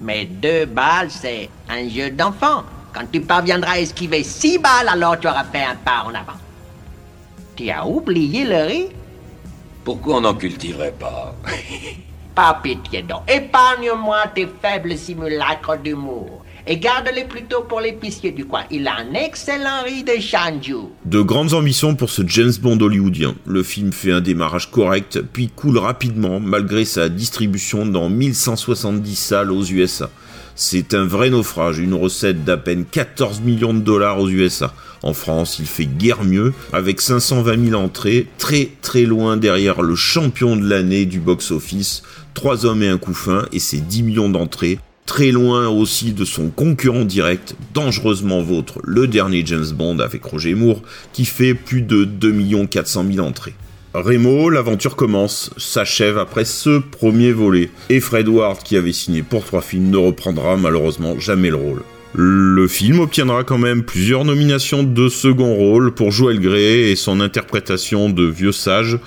Mais 0.00 0.24
deux 0.24 0.66
balles, 0.66 1.12
c'est 1.12 1.48
un 1.68 1.88
jeu 1.88 2.10
d'enfant. 2.10 2.64
Quand 2.92 3.06
tu 3.12 3.20
parviendras 3.20 3.74
à 3.74 3.78
esquiver 3.78 4.24
six 4.24 4.58
balles, 4.58 4.88
alors 4.88 5.20
tu 5.20 5.28
auras 5.28 5.44
fait 5.44 5.62
un 5.62 5.76
pas 5.76 6.02
en 6.04 6.08
avant. 6.08 6.40
Tu 7.54 7.70
as 7.70 7.86
oublié 7.86 8.44
le 8.44 8.66
riz? 8.66 8.88
Pourquoi 9.84 10.16
on 10.16 10.22
n'en 10.22 10.34
cultiverait 10.34 10.96
pas? 10.98 11.36
Pas 12.36 12.60
pitié 12.62 13.00
donc. 13.02 13.22
Épargne-moi 13.28 14.26
tes 14.34 14.46
faibles 14.46 14.96
simulacres 14.96 15.78
d'humour. 15.78 16.44
Et 16.68 16.78
garde-les 16.78 17.24
plutôt 17.24 17.62
pour 17.62 17.80
l'épicier 17.80 18.32
du 18.32 18.44
coin. 18.44 18.64
Il 18.72 18.88
a 18.88 18.96
un 18.96 19.14
excellent 19.14 19.84
riz 19.84 20.02
de 20.02 20.20
Shanju. 20.20 20.88
De 21.04 21.20
grandes 21.20 21.54
ambitions 21.54 21.94
pour 21.94 22.10
ce 22.10 22.22
James 22.26 22.52
Bond 22.60 22.80
hollywoodien. 22.80 23.36
Le 23.46 23.62
film 23.62 23.92
fait 23.92 24.10
un 24.10 24.20
démarrage 24.20 24.72
correct, 24.72 25.20
puis 25.32 25.48
coule 25.48 25.78
rapidement 25.78 26.40
malgré 26.40 26.84
sa 26.84 27.08
distribution 27.08 27.86
dans 27.86 28.08
1170 28.08 29.14
salles 29.14 29.52
aux 29.52 29.64
USA. 29.64 30.10
C'est 30.56 30.94
un 30.94 31.04
vrai 31.04 31.30
naufrage, 31.30 31.78
une 31.78 31.94
recette 31.94 32.42
d'à 32.44 32.56
peine 32.56 32.84
14 32.84 33.42
millions 33.42 33.74
de 33.74 33.80
dollars 33.80 34.18
aux 34.18 34.28
USA. 34.28 34.74
En 35.02 35.12
France, 35.12 35.58
il 35.60 35.66
fait 35.66 35.86
guère 35.86 36.24
mieux, 36.24 36.52
avec 36.72 37.00
520 37.00 37.68
000 37.68 37.80
entrées, 37.80 38.26
très 38.38 38.70
très 38.82 39.02
loin 39.02 39.36
derrière 39.36 39.82
le 39.82 39.94
champion 39.94 40.56
de 40.56 40.68
l'année 40.68 41.06
du 41.06 41.20
box-office, 41.20 42.02
Trois 42.34 42.66
hommes 42.66 42.82
et 42.82 42.88
un 42.88 42.98
couffin, 42.98 43.46
et 43.52 43.58
ses 43.58 43.78
10 43.78 44.02
millions 44.02 44.28
d'entrées, 44.28 44.78
très 45.06 45.30
loin 45.30 45.68
aussi 45.68 46.12
de 46.12 46.24
son 46.24 46.50
concurrent 46.50 47.04
direct, 47.04 47.54
dangereusement 47.72 48.42
vôtre, 48.42 48.80
le 48.84 49.06
dernier 49.06 49.42
James 49.46 49.70
Bond 49.72 50.00
avec 50.00 50.24
Roger 50.24 50.54
Moore, 50.54 50.82
qui 51.12 51.24
fait 51.24 51.54
plus 51.54 51.82
de 51.82 52.04
2 52.04 52.66
400 52.66 53.06
000 53.12 53.26
entrées. 53.26 53.54
Remo, 53.94 54.50
l'aventure 54.50 54.94
commence, 54.94 55.50
s'achève 55.56 56.18
après 56.18 56.44
ce 56.44 56.80
premier 56.80 57.32
volet, 57.32 57.70
et 57.88 58.00
Fred 58.00 58.28
Ward, 58.28 58.58
qui 58.62 58.76
avait 58.76 58.92
signé 58.92 59.22
pour 59.22 59.44
trois 59.44 59.62
films, 59.62 59.88
ne 59.88 59.96
reprendra 59.96 60.56
malheureusement 60.56 61.18
jamais 61.18 61.48
le 61.48 61.56
rôle. 61.56 61.82
Le 62.12 62.66
film 62.68 63.00
obtiendra 63.00 63.44
quand 63.44 63.58
même 63.58 63.84
plusieurs 63.84 64.24
nominations 64.24 64.82
de 64.82 65.08
second 65.08 65.54
rôle 65.54 65.92
pour 65.92 66.10
Joel 66.10 66.40
Grey 66.40 66.90
et 66.90 66.96
son 66.96 67.20
interprétation 67.20 68.10
de 68.10 68.24
vieux 68.24 68.52
sage, 68.52 68.98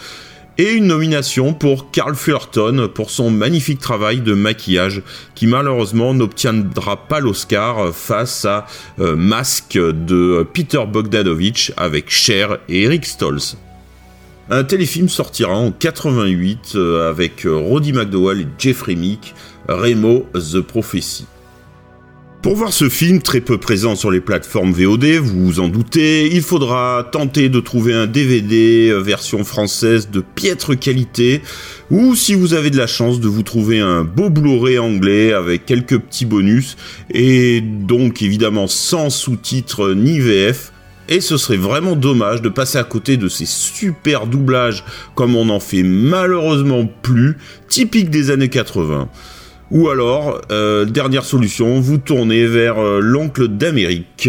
et 0.59 0.73
une 0.73 0.87
nomination 0.87 1.53
pour 1.53 1.89
Carl 1.89 2.15
Fullerton 2.15 2.89
pour 2.93 3.11
son 3.11 3.31
magnifique 3.31 3.79
travail 3.79 4.19
de 4.19 4.33
maquillage 4.33 5.01
qui 5.33 5.47
malheureusement 5.47 6.13
n'obtiendra 6.13 7.07
pas 7.07 7.21
l'Oscar 7.21 7.95
face 7.95 8.43
à 8.43 8.67
euh, 8.99 9.15
Mask 9.15 9.77
de 9.77 10.45
Peter 10.53 10.81
Bogdanovich 10.85 11.71
avec 11.77 12.09
Cher 12.09 12.57
et 12.67 12.83
Eric 12.83 13.05
Stolz. 13.05 13.55
Un 14.49 14.65
téléfilm 14.65 15.07
sortira 15.07 15.55
en 15.55 15.71
88 15.71 16.73
euh, 16.75 17.09
avec 17.09 17.45
euh, 17.45 17.55
Roddy 17.55 17.93
McDowell 17.93 18.41
et 18.41 18.47
Jeffrey 18.57 18.95
Meek, 18.95 19.33
Remo 19.69 20.25
The 20.33 20.59
Prophecy. 20.59 21.25
Pour 22.41 22.55
voir 22.55 22.71
ce 22.71 22.87
film 22.87 23.21
très 23.21 23.41
peu 23.41 23.57
présent 23.57 23.97
sur 23.97 24.11
les 24.11 24.21
plateformes 24.21 24.71
VOD, 24.71 25.03
vous 25.21 25.45
vous 25.45 25.59
en 25.59 25.67
doutez, 25.67 26.33
il 26.33 26.41
faudra 26.41 27.05
tenter 27.11 27.49
de 27.49 27.59
trouver 27.59 27.93
un 27.93 28.07
DVD 28.07 28.91
euh, 28.91 28.99
version 28.99 29.43
française 29.43 30.09
de 30.09 30.21
piètre 30.21 30.79
qualité, 30.79 31.41
ou 31.91 32.15
si 32.15 32.35
vous 32.35 32.53
avez 32.53 32.69
de 32.69 32.77
la 32.77 32.87
chance 32.87 33.19
de 33.19 33.27
vous 33.27 33.43
trouver 33.43 33.81
un 33.81 34.05
beau 34.05 34.29
Blu-ray 34.29 34.79
anglais 34.79 35.33
avec 35.33 35.65
quelques 35.65 35.99
petits 35.99 36.23
bonus, 36.23 36.77
et 37.13 37.59
donc 37.59 38.21
évidemment 38.21 38.67
sans 38.67 39.09
sous-titres 39.09 39.93
ni 39.93 40.21
VF, 40.21 40.71
et 41.09 41.19
ce 41.19 41.35
serait 41.35 41.57
vraiment 41.57 41.97
dommage 41.97 42.41
de 42.41 42.47
passer 42.47 42.77
à 42.77 42.85
côté 42.85 43.17
de 43.17 43.27
ces 43.27 43.45
super 43.45 44.27
doublages 44.27 44.85
comme 45.13 45.35
on 45.35 45.49
en 45.49 45.59
fait 45.59 45.83
malheureusement 45.83 46.89
plus, 47.01 47.35
typiques 47.67 48.09
des 48.09 48.31
années 48.31 48.47
80. 48.47 49.09
Ou 49.71 49.89
alors, 49.89 50.41
euh, 50.51 50.85
dernière 50.85 51.23
solution, 51.23 51.79
vous 51.79 51.99
tournez 51.99 52.47
vers 52.47 52.79
euh, 52.79 52.99
l'oncle 53.01 53.47
d'Amérique. 53.47 54.27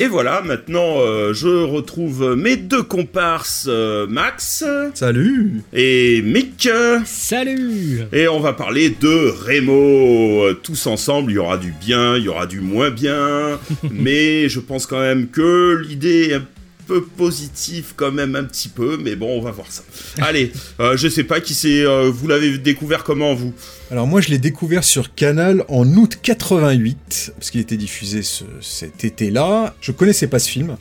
Et 0.00 0.06
voilà, 0.06 0.42
maintenant 0.42 0.96
euh, 0.98 1.32
je 1.32 1.48
retrouve 1.48 2.34
mes 2.36 2.56
deux 2.56 2.82
comparses, 2.82 3.66
euh, 3.66 4.06
Max. 4.06 4.62
Salut 4.92 5.62
Et 5.72 6.20
Mick. 6.20 6.68
Salut 7.06 8.00
Et 8.12 8.28
on 8.28 8.40
va 8.40 8.52
parler 8.52 8.90
de 8.90 9.30
Remo. 9.30 10.52
Tous 10.62 10.86
ensemble, 10.88 11.30
il 11.30 11.36
y 11.36 11.38
aura 11.38 11.56
du 11.56 11.72
bien, 11.72 12.18
il 12.18 12.24
y 12.24 12.28
aura 12.28 12.46
du 12.46 12.60
moins 12.60 12.90
bien. 12.90 13.58
mais 13.90 14.50
je 14.50 14.60
pense 14.60 14.86
quand 14.86 15.00
même 15.00 15.28
que 15.28 15.80
l'idée 15.88 16.30
est 16.30 16.34
un 16.34 16.42
peu 16.86 17.02
positive 17.04 17.92
quand 17.96 18.12
même 18.12 18.36
un 18.36 18.44
petit 18.44 18.68
peu, 18.68 18.96
mais 18.96 19.16
bon, 19.16 19.38
on 19.38 19.40
va 19.42 19.50
voir 19.50 19.66
ça. 19.70 19.82
Allez, 20.20 20.52
euh, 20.80 20.96
je 20.96 21.08
sais 21.08 21.24
pas 21.24 21.40
qui 21.40 21.54
c'est. 21.54 21.82
euh, 21.84 22.10
vous 22.10 22.26
l'avez 22.28 22.58
découvert 22.58 23.04
comment 23.04 23.34
vous? 23.34 23.52
Alors 23.90 24.06
moi 24.06 24.20
je 24.20 24.28
l'ai 24.28 24.38
découvert 24.38 24.84
sur 24.84 25.14
Canal 25.14 25.64
en 25.68 25.86
août 25.94 26.18
88, 26.22 27.32
parce 27.38 27.50
qu'il 27.50 27.60
était 27.60 27.76
diffusé 27.76 28.22
ce- 28.22 28.44
cet 28.60 29.04
été-là. 29.04 29.74
Je 29.80 29.92
connaissais 29.92 30.26
pas 30.26 30.38
ce 30.38 30.48
film. 30.48 30.76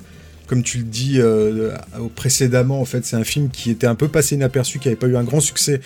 Comme 0.47 0.61
tu 0.61 0.79
le 0.79 0.83
dis 0.83 1.15
euh, 1.19 1.71
précédemment, 2.15 2.81
en 2.81 2.85
fait, 2.85 3.05
c'est 3.05 3.15
un 3.15 3.23
film 3.23 3.49
qui 3.49 3.71
était 3.71 3.87
un 3.87 3.95
peu 3.95 4.07
passé 4.09 4.35
inaperçu, 4.35 4.77
qui 4.77 4.87
n'avait 4.87 4.97
pas 4.99 5.07
eu 5.07 5.15
un 5.15 5.23
grand 5.23 5.39
succès 5.39 5.79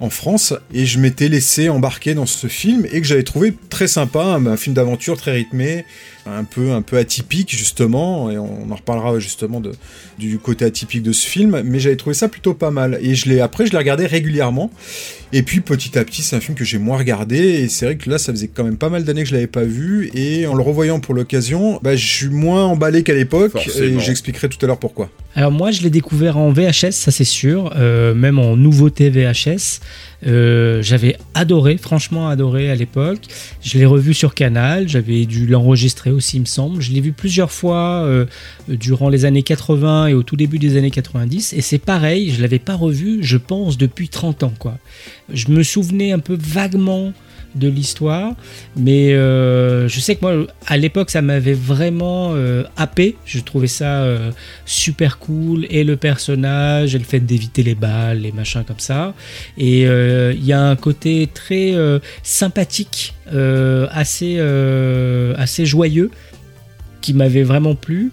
en 0.00 0.10
France, 0.10 0.52
et 0.74 0.84
je 0.84 0.98
m'étais 0.98 1.28
laissé 1.28 1.68
embarquer 1.68 2.14
dans 2.14 2.26
ce 2.26 2.46
film 2.46 2.86
et 2.92 3.00
que 3.00 3.06
j'avais 3.06 3.22
trouvé 3.22 3.54
très 3.70 3.86
sympa, 3.88 4.22
un 4.24 4.56
film 4.56 4.74
d'aventure 4.74 5.16
très 5.16 5.32
rythmé, 5.32 5.84
un 6.26 6.44
peu 6.44 6.72
un 6.72 6.82
peu 6.82 6.98
atypique 6.98 7.50
justement, 7.50 8.30
et 8.30 8.38
on 8.38 8.70
en 8.70 8.74
reparlera 8.74 9.18
justement 9.18 9.60
de, 9.60 9.72
du 10.18 10.38
côté 10.38 10.64
atypique 10.64 11.02
de 11.02 11.12
ce 11.12 11.26
film, 11.26 11.62
mais 11.64 11.80
j'avais 11.80 11.96
trouvé 11.96 12.14
ça 12.14 12.28
plutôt 12.28 12.54
pas 12.54 12.70
mal. 12.70 12.98
Et 13.02 13.14
je 13.14 13.28
l'ai 13.28 13.40
après 13.40 13.66
je 13.66 13.72
l'ai 13.72 13.78
regardé 13.78 14.06
régulièrement. 14.06 14.70
Et 15.34 15.42
puis 15.42 15.60
petit 15.62 15.98
à 15.98 16.04
petit, 16.04 16.22
c'est 16.22 16.36
un 16.36 16.40
film 16.40 16.56
que 16.56 16.64
j'ai 16.64 16.78
moins 16.78 16.98
regardé 16.98 17.38
et 17.38 17.68
c'est 17.68 17.86
vrai 17.86 17.96
que 17.96 18.10
là, 18.10 18.18
ça 18.18 18.32
faisait 18.32 18.48
quand 18.48 18.64
même 18.64 18.76
pas 18.76 18.90
mal 18.90 19.02
d'années 19.04 19.22
que 19.22 19.28
je 19.30 19.34
l'avais 19.34 19.46
pas 19.46 19.64
vu 19.64 20.10
et 20.14 20.46
en 20.46 20.54
le 20.54 20.62
revoyant 20.62 21.00
pour 21.00 21.14
l'occasion, 21.14 21.80
bah, 21.82 21.96
je 21.96 22.06
suis 22.06 22.28
moins 22.28 22.66
emballé 22.66 23.02
qu'à 23.02 23.14
l'époque 23.14 23.52
Forcément. 23.52 23.98
et 23.98 24.04
j'expliquerai 24.04 24.50
tout 24.50 24.58
à 24.62 24.66
l'heure 24.66 24.78
pourquoi. 24.78 25.08
Alors 25.34 25.50
moi, 25.50 25.70
je 25.70 25.80
l'ai 25.80 25.88
découvert 25.88 26.36
en 26.36 26.52
VHS, 26.52 26.92
ça 26.92 27.10
c'est 27.10 27.24
sûr, 27.24 27.72
euh, 27.76 28.14
même 28.14 28.38
en 28.38 28.56
nouveauté 28.56 29.08
VHS. 29.08 29.80
Euh, 30.26 30.82
j'avais 30.82 31.16
adoré, 31.34 31.76
franchement 31.76 32.28
adoré 32.28 32.70
à 32.70 32.74
l'époque. 32.74 33.20
Je 33.62 33.78
l'ai 33.78 33.86
revu 33.86 34.14
sur 34.14 34.34
Canal, 34.34 34.88
j'avais 34.88 35.26
dû 35.26 35.46
l'enregistrer 35.46 36.10
aussi, 36.10 36.36
il 36.36 36.40
me 36.40 36.46
semble. 36.46 36.80
Je 36.80 36.92
l'ai 36.92 37.00
vu 37.00 37.12
plusieurs 37.12 37.50
fois 37.50 38.04
euh, 38.04 38.26
durant 38.68 39.08
les 39.08 39.24
années 39.24 39.42
80 39.42 40.08
et 40.08 40.14
au 40.14 40.22
tout 40.22 40.36
début 40.36 40.58
des 40.58 40.76
années 40.76 40.90
90. 40.90 41.52
Et 41.54 41.60
c'est 41.60 41.78
pareil, 41.78 42.30
je 42.30 42.40
l'avais 42.40 42.58
pas 42.58 42.74
revu, 42.74 43.18
je 43.22 43.36
pense, 43.36 43.78
depuis 43.78 44.08
30 44.08 44.44
ans. 44.44 44.54
quoi. 44.58 44.78
Je 45.32 45.48
me 45.48 45.62
souvenais 45.62 46.12
un 46.12 46.18
peu 46.18 46.36
vaguement 46.38 47.12
de 47.54 47.68
l'histoire, 47.68 48.34
mais 48.76 49.12
euh, 49.12 49.88
je 49.88 50.00
sais 50.00 50.16
que 50.16 50.20
moi, 50.22 50.46
à 50.66 50.76
l'époque, 50.76 51.10
ça 51.10 51.22
m'avait 51.22 51.52
vraiment 51.52 52.32
euh, 52.34 52.64
happé. 52.76 53.16
Je 53.24 53.40
trouvais 53.40 53.66
ça 53.66 54.02
euh, 54.02 54.30
super 54.64 55.18
cool, 55.18 55.66
et 55.70 55.84
le 55.84 55.96
personnage, 55.96 56.94
et 56.94 56.98
le 56.98 57.04
fait 57.04 57.20
d'éviter 57.20 57.62
les 57.62 57.74
balles, 57.74 58.20
les 58.20 58.32
machins 58.32 58.64
comme 58.64 58.78
ça. 58.78 59.14
Et 59.58 59.82
il 59.82 60.44
y 60.44 60.52
a 60.52 60.62
un 60.62 60.76
côté 60.76 61.28
très 61.32 61.74
sympathique, 62.22 63.14
assez, 63.26 64.38
assez 65.36 65.66
joyeux, 65.66 66.10
qui 67.02 67.12
m'avait 67.12 67.42
vraiment 67.42 67.74
plu. 67.74 68.10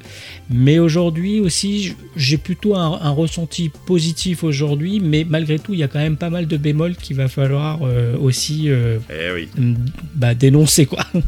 Mais 0.50 0.80
aujourd'hui 0.80 1.40
aussi, 1.40 1.96
j'ai 2.16 2.38
plutôt 2.38 2.76
un, 2.76 3.00
un 3.02 3.12
ressenti 3.12 3.70
positif 3.86 4.44
aujourd'hui, 4.44 5.00
mais 5.00 5.26
malgré 5.30 5.60
tout, 5.60 5.74
il 5.74 5.80
y 5.80 5.84
a 5.84 5.88
quand 5.88 6.00
même 6.00 6.18
pas 6.18 6.30
mal 6.32 6.48
de 6.48 6.58
bémols 6.58 6.96
qu'il 6.96 7.16
va 7.16 7.28
falloir 7.28 7.80
euh, 7.84 8.18
aussi 8.18 8.66
euh, 8.68 8.98
Eh 9.10 9.32
oui. 9.34 9.48
bah, 10.16 10.34
dénoncer 10.34 10.88
quoi. 10.88 11.06
Ouais, 11.14 11.22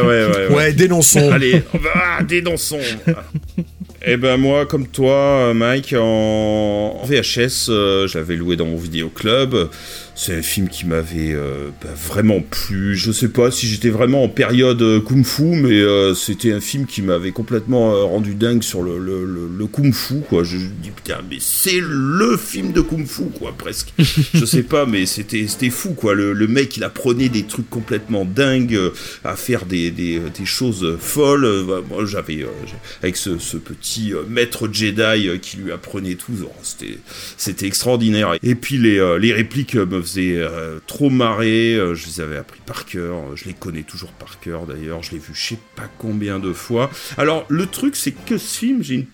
ouais. 0.04 0.26
ouais. 0.26 0.54
Ouais, 0.62 0.72
dénonçons. 0.72 1.30
Allez, 1.32 1.62
ah, 1.94 2.22
dénonçons. 2.22 2.78
Eh 4.04 4.16
ben 4.16 4.36
moi, 4.36 4.66
comme 4.66 4.88
toi, 4.88 5.54
Mike, 5.54 5.94
en 5.96 7.02
VHS, 7.04 7.68
euh, 7.68 8.08
j'avais 8.08 8.34
loué 8.34 8.56
dans 8.56 8.66
mon 8.66 8.76
vidéoclub. 8.76 9.54
C'est 10.14 10.36
un 10.36 10.42
film 10.42 10.68
qui 10.68 10.86
m'avait 10.86 11.32
euh, 11.32 11.70
bah, 11.82 11.90
vraiment 11.94 12.40
plu. 12.40 12.96
Je 12.96 13.12
sais 13.12 13.28
pas 13.28 13.50
si 13.50 13.66
j'étais 13.66 13.88
vraiment 13.88 14.24
en 14.24 14.28
période 14.28 14.82
euh, 14.82 15.00
kung 15.00 15.24
fu, 15.24 15.42
mais 15.42 15.80
euh, 15.80 16.14
c'était 16.14 16.52
un 16.52 16.60
film 16.60 16.86
qui 16.86 17.02
m'avait 17.02 17.32
complètement 17.32 18.06
rendu 18.06 18.34
dingue 18.34 18.62
sur 18.62 18.82
le, 18.82 18.98
le, 18.98 19.24
le, 19.24 19.48
le 19.56 19.66
kung 19.66 19.92
fu, 19.92 20.20
quoi. 20.28 20.44
Je, 20.44 20.58
je 20.58 20.66
dis 20.66 20.90
putain, 20.90 21.20
mais 21.30 21.38
c'est 21.40 21.80
le 21.80 22.36
film 22.36 22.72
de 22.72 22.80
kung 22.82 23.06
fu, 23.06 23.24
quoi, 23.38 23.54
presque. 23.56 23.92
je 23.98 24.44
sais 24.44 24.62
pas, 24.62 24.86
mais 24.86 25.06
c'était 25.06 25.70
fou, 25.70 25.94
quoi. 25.94 26.14
Le, 26.14 26.32
le 26.32 26.46
mec, 26.46 26.76
il 26.76 26.84
apprenait 26.84 27.28
des 27.30 27.44
trucs 27.44 27.70
complètement 27.70 28.24
dingues, 28.24 28.78
à 29.24 29.36
faire 29.36 29.64
des, 29.66 29.90
des, 29.90 30.20
des 30.20 30.46
choses 30.46 30.96
folles. 31.00 31.64
Bah, 31.66 31.80
moi, 31.88 32.04
j'avais 32.04 32.44
avec 33.02 33.16
ce, 33.16 33.38
ce 33.38 33.56
petit 33.56 34.12
maître 34.28 34.68
Jedi 34.70 35.38
qui 35.40 35.56
lui 35.56 35.72
apprenait 35.72 36.14
tout. 36.14 36.32
Oh, 36.44 36.50
c'était 37.36 37.66
extraordinaire. 37.66 38.34
Et 38.42 38.54
puis 38.54 38.76
les, 38.78 39.16
les 39.18 39.32
répliques 39.32 39.76
euh, 39.76 40.01
me 40.02 40.06
faisaient 40.06 40.36
euh, 40.36 40.78
trop 40.86 41.10
marrer. 41.10 41.74
euh, 41.74 41.94
je 41.94 42.06
les 42.06 42.20
avais 42.20 42.36
appris 42.36 42.60
par 42.66 42.84
cœur. 42.84 43.16
euh, 43.16 43.36
Je 43.36 43.44
les 43.46 43.54
connais 43.54 43.82
toujours 43.82 44.10
par 44.12 44.38
cœur 44.40 44.66
d'ailleurs. 44.66 45.02
Je 45.02 45.12
l'ai 45.12 45.18
vu 45.18 45.30
je 45.34 45.48
sais 45.48 45.58
pas 45.76 45.88
combien 45.98 46.38
de 46.38 46.52
fois. 46.52 46.90
Alors 47.16 47.46
le 47.48 47.66
truc 47.66 47.96
c'est 47.96 48.12
que 48.12 48.38
ce 48.38 48.58
film, 48.58 48.82
il 48.86 49.06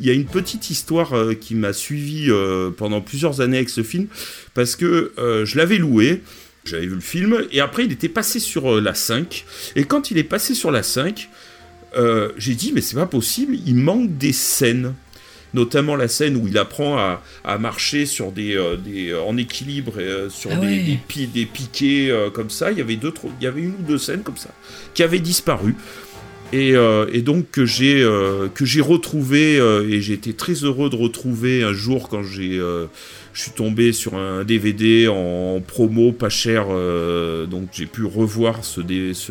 y 0.00 0.10
a 0.10 0.12
une 0.12 0.26
petite 0.26 0.70
histoire 0.70 1.14
euh, 1.14 1.34
qui 1.34 1.54
m'a 1.54 1.72
suivi 1.72 2.30
pendant 2.76 3.00
plusieurs 3.00 3.40
années 3.40 3.56
avec 3.56 3.70
ce 3.70 3.82
film 3.82 4.06
parce 4.54 4.76
que 4.76 5.12
je 5.18 5.56
l'avais 5.56 5.78
loué. 5.78 6.22
J'avais 6.64 6.86
vu 6.86 6.94
le 6.94 7.00
film 7.00 7.44
et 7.50 7.60
après 7.60 7.84
il 7.86 7.92
était 7.92 8.08
passé 8.08 8.38
sur 8.38 8.80
la 8.80 8.94
5 8.94 9.44
et 9.74 9.84
quand 9.84 10.12
il 10.12 10.18
est 10.18 10.22
passé 10.24 10.54
sur 10.54 10.70
la 10.70 10.84
5 10.84 11.28
euh, 11.96 12.30
j'ai 12.36 12.54
dit 12.54 12.70
mais 12.72 12.80
c'est 12.80 12.94
pas 12.94 13.06
possible, 13.06 13.56
il 13.66 13.74
manque 13.74 14.16
des 14.16 14.32
scènes 14.32 14.94
notamment 15.54 15.96
la 15.96 16.08
scène 16.08 16.36
où 16.36 16.46
il 16.48 16.56
apprend 16.58 16.96
à, 16.98 17.22
à 17.44 17.58
marcher 17.58 18.06
sur 18.06 18.32
des, 18.32 18.56
euh, 18.56 18.76
des 18.76 19.10
euh, 19.10 19.22
en 19.22 19.36
équilibre 19.36 19.92
euh, 19.98 20.28
sur 20.30 20.50
Ah 20.52 20.56
des, 20.56 20.66
ouais. 20.66 20.78
des, 20.80 20.98
pi- 21.08 21.26
des 21.26 21.46
piquets 21.46 22.08
euh, 22.10 22.30
comme 22.30 22.50
ça 22.50 22.70
il 22.72 22.78
y 22.78 22.80
avait 22.80 22.96
deux 22.96 23.10
trois- 23.12 23.30
il 23.40 23.44
y 23.44 23.46
avait 23.46 23.60
une 23.62 23.74
ou 23.78 23.82
deux 23.86 23.98
scènes 23.98 24.22
comme 24.22 24.36
ça 24.36 24.50
qui 24.94 25.02
avaient 25.02 25.18
disparu 25.20 25.74
et, 26.54 26.74
et 27.14 27.22
donc 27.22 27.50
que 27.50 27.64
j'ai 27.64 28.06
que 28.54 28.66
j'ai 28.66 28.82
retrouvé 28.82 29.56
et 29.88 30.00
j'ai 30.02 30.12
été 30.12 30.34
très 30.34 30.52
heureux 30.52 30.90
de 30.90 30.96
retrouver 30.96 31.62
un 31.62 31.72
jour 31.72 32.10
quand 32.10 32.22
j'ai 32.22 32.60
je 33.32 33.42
suis 33.42 33.50
tombé 33.52 33.92
sur 33.92 34.14
un 34.14 34.44
DVD 34.44 35.08
en 35.08 35.60
promo 35.66 36.12
pas 36.12 36.28
cher 36.28 36.66
euh, 36.70 37.46
donc 37.46 37.68
j'ai 37.72 37.86
pu 37.86 38.04
revoir 38.04 38.64
ce, 38.64 38.80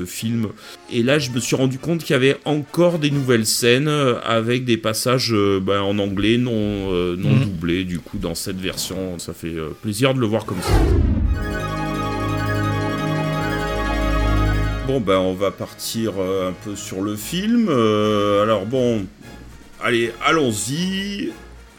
film 0.06 0.48
et 0.92 1.04
là 1.04 1.20
je 1.20 1.30
me 1.32 1.40
suis 1.40 1.56
rendu 1.56 1.78
compte 1.78 2.04
qu'il 2.04 2.14
y 2.14 2.18
avait 2.18 2.38
encore 2.46 2.98
des 3.00 3.12
nouvelles 3.12 3.46
scènes 3.46 3.88
euh, 3.88 4.20
avec 4.24 4.66
des 4.66 4.78
passages 4.78 5.34
euh, 5.34 5.60
ben, 5.62 5.82
en 5.82 6.00
anglais 6.00 6.38
non, 6.38 6.52
euh, 6.54 7.16
non 7.18 7.30
Mhm. 7.32 7.44
doublés 7.44 7.84
du 7.84 8.00
coup 8.00 8.18
dans 8.18 8.36
cette 8.36 8.60
version 8.60 9.20
ça 9.20 9.34
fait 9.34 9.56
plaisir 9.82 10.14
de 10.14 10.20
le 10.20 10.26
voir 10.26 10.46
comme 10.46 10.62
ça 10.62 10.74
Bon, 14.88 15.00
ben, 15.00 15.18
on 15.20 15.34
va 15.34 15.52
partir 15.52 16.14
un 16.20 16.54
peu 16.66 16.76
sur 16.76 17.02
le 17.02 17.16
film. 17.16 17.70
Alors, 17.70 18.66
bon, 18.66 19.06
allez, 19.82 20.12
allons-y. 20.26 21.30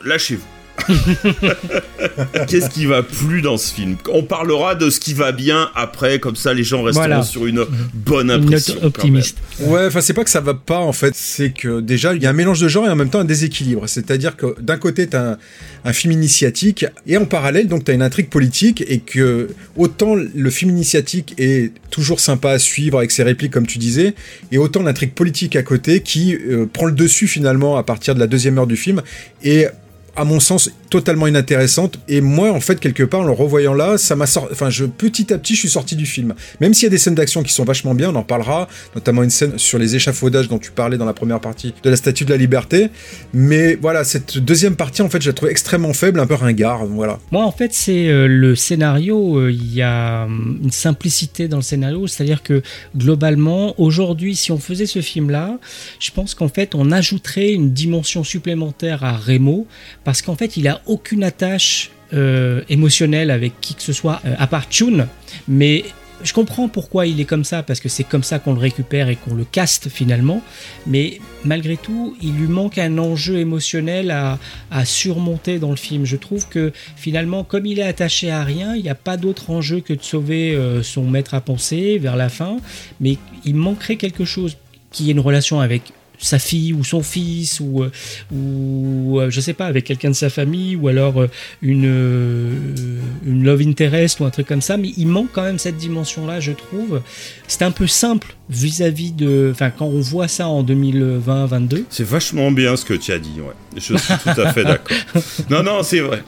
Lâchez-vous. 0.04 0.51
Qu'est-ce 2.48 2.70
qui 2.70 2.86
va 2.86 3.02
plus 3.02 3.42
dans 3.42 3.56
ce 3.56 3.72
film 3.72 3.96
On 4.10 4.22
parlera 4.22 4.74
de 4.74 4.90
ce 4.90 5.00
qui 5.00 5.14
va 5.14 5.32
bien 5.32 5.70
après, 5.74 6.18
comme 6.18 6.36
ça 6.36 6.54
les 6.54 6.64
gens 6.64 6.82
resteront 6.82 7.06
Voilà. 7.06 7.22
sur 7.22 7.46
une 7.46 7.64
bonne 7.94 8.30
Une 8.30 8.42
impression. 8.44 8.74
note 8.74 8.84
optimiste. 8.84 9.38
Ouais, 9.60 9.86
enfin 9.86 10.00
c'est 10.00 10.12
pas 10.14 10.24
que 10.24 10.30
ça 10.30 10.40
va 10.40 10.54
pas 10.54 10.78
en 10.78 10.92
fait, 10.92 11.14
c'est 11.14 11.50
que 11.50 11.80
déjà 11.80 12.14
il 12.14 12.22
y 12.22 12.26
a 12.26 12.30
un 12.30 12.34
mélange 12.34 12.60
de 12.60 12.68
genres 12.68 12.86
et 12.86 12.90
en 12.90 12.96
même 12.96 13.10
temps 13.10 13.20
un 13.20 13.24
déséquilibre. 13.24 13.86
C'est-à-dire 13.88 14.36
que 14.36 14.60
d'un 14.60 14.76
côté 14.76 15.06
t'as 15.06 15.32
un, 15.32 15.38
un 15.84 15.92
film 15.92 16.12
initiatique 16.12 16.86
et 17.06 17.16
en 17.16 17.24
parallèle 17.24 17.68
donc 17.68 17.84
t'as 17.84 17.94
une 17.94 18.02
intrigue 18.02 18.28
politique 18.28 18.84
et 18.86 18.98
que 18.98 19.48
autant 19.76 20.14
le 20.16 20.50
film 20.50 20.70
initiatique 20.70 21.34
est 21.38 21.72
toujours 21.90 22.20
sympa 22.20 22.50
à 22.50 22.58
suivre 22.58 22.98
avec 22.98 23.10
ses 23.10 23.22
répliques 23.22 23.52
comme 23.52 23.66
tu 23.66 23.78
disais 23.78 24.14
et 24.50 24.58
autant 24.58 24.82
l'intrigue 24.82 25.12
politique 25.12 25.56
à 25.56 25.62
côté 25.62 26.00
qui 26.00 26.34
euh, 26.34 26.66
prend 26.70 26.86
le 26.86 26.92
dessus 26.92 27.26
finalement 27.28 27.76
à 27.76 27.82
partir 27.82 28.14
de 28.14 28.20
la 28.20 28.26
deuxième 28.26 28.58
heure 28.58 28.66
du 28.66 28.76
film 28.76 29.02
et 29.42 29.66
à 30.16 30.24
mon 30.24 30.40
sens 30.40 30.70
totalement 30.90 31.26
inintéressante. 31.26 31.98
Et 32.08 32.20
moi 32.20 32.52
en 32.52 32.60
fait 32.60 32.78
quelque 32.80 33.02
part 33.02 33.20
en 33.20 33.24
le 33.24 33.32
revoyant 33.32 33.74
là 33.74 33.98
ça 33.98 34.14
m'a 34.16 34.26
sorti 34.26 34.50
enfin 34.52 34.70
je 34.70 34.84
petit 34.84 35.32
à 35.32 35.38
petit 35.38 35.54
je 35.54 35.60
suis 35.60 35.70
sorti 35.70 35.96
du 35.96 36.06
film. 36.06 36.34
Même 36.60 36.74
s'il 36.74 36.84
y 36.84 36.86
a 36.86 36.90
des 36.90 36.98
scènes 36.98 37.14
d'action 37.14 37.42
qui 37.42 37.52
sont 37.52 37.64
vachement 37.64 37.94
bien 37.94 38.10
on 38.10 38.16
en 38.16 38.22
parlera 38.22 38.68
notamment 38.94 39.22
une 39.22 39.30
scène 39.30 39.58
sur 39.58 39.78
les 39.78 39.96
échafaudages 39.96 40.48
dont 40.48 40.58
tu 40.58 40.70
parlais 40.70 40.98
dans 40.98 41.06
la 41.06 41.14
première 41.14 41.40
partie 41.40 41.74
de 41.82 41.90
la 41.90 41.96
Statue 41.96 42.24
de 42.24 42.30
la 42.30 42.36
Liberté. 42.36 42.88
Mais 43.32 43.74
voilà 43.76 44.04
cette 44.04 44.38
deuxième 44.38 44.76
partie 44.76 45.02
en 45.02 45.08
fait 45.08 45.22
je 45.22 45.28
la 45.28 45.32
trouve 45.32 45.48
extrêmement 45.48 45.92
faible 45.92 46.20
un 46.20 46.26
peu 46.26 46.34
ringard 46.34 46.86
voilà. 46.86 47.18
Moi, 47.30 47.44
en 47.44 47.52
fait, 47.52 47.72
c'est 47.72 48.08
euh, 48.08 48.26
le 48.26 48.54
scénario. 48.54 49.38
euh, 49.38 49.50
Il 49.50 49.74
y 49.74 49.82
a 49.82 50.24
hum, 50.24 50.60
une 50.62 50.70
simplicité 50.70 51.48
dans 51.48 51.56
le 51.56 51.62
scénario, 51.62 52.06
c'est-à-dire 52.06 52.42
que 52.42 52.62
globalement, 52.96 53.74
aujourd'hui, 53.80 54.36
si 54.36 54.52
on 54.52 54.58
faisait 54.58 54.86
ce 54.86 55.00
film-là, 55.00 55.58
je 55.98 56.10
pense 56.10 56.34
qu'en 56.34 56.48
fait, 56.48 56.74
on 56.74 56.90
ajouterait 56.92 57.52
une 57.52 57.72
dimension 57.72 58.24
supplémentaire 58.24 59.04
à 59.04 59.16
Remo, 59.16 59.66
parce 60.04 60.22
qu'en 60.22 60.36
fait, 60.36 60.56
il 60.56 60.68
a 60.68 60.80
aucune 60.86 61.24
attache 61.24 61.90
euh, 62.12 62.62
émotionnelle 62.68 63.30
avec 63.30 63.60
qui 63.60 63.74
que 63.74 63.82
ce 63.82 63.92
soit, 63.92 64.20
euh, 64.26 64.34
à 64.38 64.46
part 64.46 64.66
Chun, 64.70 65.08
mais 65.48 65.84
je 66.24 66.32
comprends 66.32 66.68
pourquoi 66.68 67.06
il 67.06 67.20
est 67.20 67.24
comme 67.24 67.44
ça, 67.44 67.62
parce 67.62 67.80
que 67.80 67.88
c'est 67.88 68.04
comme 68.04 68.22
ça 68.22 68.38
qu'on 68.38 68.52
le 68.54 68.60
récupère 68.60 69.08
et 69.08 69.16
qu'on 69.16 69.34
le 69.34 69.44
caste 69.44 69.88
finalement. 69.88 70.42
Mais 70.86 71.20
malgré 71.44 71.76
tout, 71.76 72.16
il 72.22 72.34
lui 72.34 72.48
manque 72.48 72.78
un 72.78 72.98
enjeu 72.98 73.38
émotionnel 73.38 74.10
à, 74.10 74.38
surmonter 74.84 75.58
dans 75.58 75.70
le 75.70 75.76
film. 75.76 76.04
Je 76.04 76.16
trouve 76.16 76.48
que 76.48 76.72
finalement, 76.96 77.44
comme 77.44 77.66
il 77.66 77.78
est 77.78 77.84
attaché 77.84 78.30
à 78.30 78.44
rien, 78.44 78.74
il 78.74 78.82
n'y 78.82 78.88
a 78.88 78.94
pas 78.94 79.16
d'autre 79.16 79.50
enjeu 79.50 79.80
que 79.80 79.92
de 79.92 80.02
sauver 80.02 80.54
euh, 80.54 80.82
son 80.82 81.04
maître 81.04 81.34
à 81.34 81.40
penser 81.40 81.98
vers 81.98 82.16
la 82.16 82.28
fin. 82.28 82.56
Mais 83.00 83.18
il 83.44 83.54
manquerait 83.54 83.96
quelque 83.96 84.24
chose 84.24 84.56
qui 84.90 85.08
ait 85.08 85.12
une 85.12 85.20
relation 85.20 85.60
avec 85.60 85.92
sa 86.18 86.38
fille 86.38 86.72
ou 86.72 86.84
son 86.84 87.02
fils 87.02 87.60
ou, 87.60 87.82
euh, 87.82 87.90
ou 88.32 89.18
euh, 89.20 89.30
je 89.30 89.40
sais 89.40 89.54
pas 89.54 89.66
avec 89.66 89.84
quelqu'un 89.84 90.10
de 90.10 90.14
sa 90.14 90.30
famille 90.30 90.76
ou 90.76 90.88
alors 90.88 91.20
euh, 91.20 91.30
une, 91.62 93.02
une 93.26 93.44
love 93.44 93.60
interest 93.62 94.20
ou 94.20 94.24
un 94.24 94.30
truc 94.30 94.46
comme 94.46 94.62
ça 94.62 94.76
mais 94.76 94.92
il 94.96 95.08
manque 95.08 95.30
quand 95.32 95.42
même 95.42 95.58
cette 95.58 95.76
dimension 95.76 96.26
là 96.26 96.40
je 96.40 96.52
trouve 96.52 97.00
c'est 97.48 97.62
un 97.62 97.70
peu 97.70 97.86
simple 97.86 98.34
vis-à-vis 98.48 99.12
de 99.12 99.50
enfin 99.52 99.70
quand 99.70 99.86
on 99.86 100.00
voit 100.00 100.28
ça 100.28 100.46
en 100.46 100.62
2020-22 100.62 101.84
C'est 101.90 102.06
vachement 102.06 102.50
bien 102.50 102.76
ce 102.76 102.84
que 102.84 102.94
tu 102.94 103.12
as 103.12 103.18
dit, 103.18 103.40
ouais. 103.40 103.54
Je 103.76 103.96
suis 103.96 104.14
tout 104.22 104.40
à 104.40 104.52
fait 104.52 104.64
d'accord. 104.64 104.96
Non, 105.50 105.62
non, 105.62 105.82
c'est 105.82 106.00
vrai. 106.00 106.22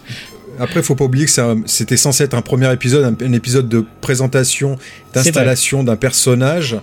Après, 0.59 0.83
faut 0.83 0.95
pas 0.95 1.05
oublier 1.05 1.27
que 1.27 1.33
c'était 1.67 1.97
censé 1.97 2.25
être 2.25 2.35
un 2.35 2.43
premier 2.43 2.73
épisode, 2.73 3.05
un, 3.05 3.27
un 3.27 3.33
épisode 3.33 3.69
de 3.69 3.85
présentation, 4.01 4.77
d'installation 5.12 5.85
d'un 5.85 5.97
personnage. 5.97 6.77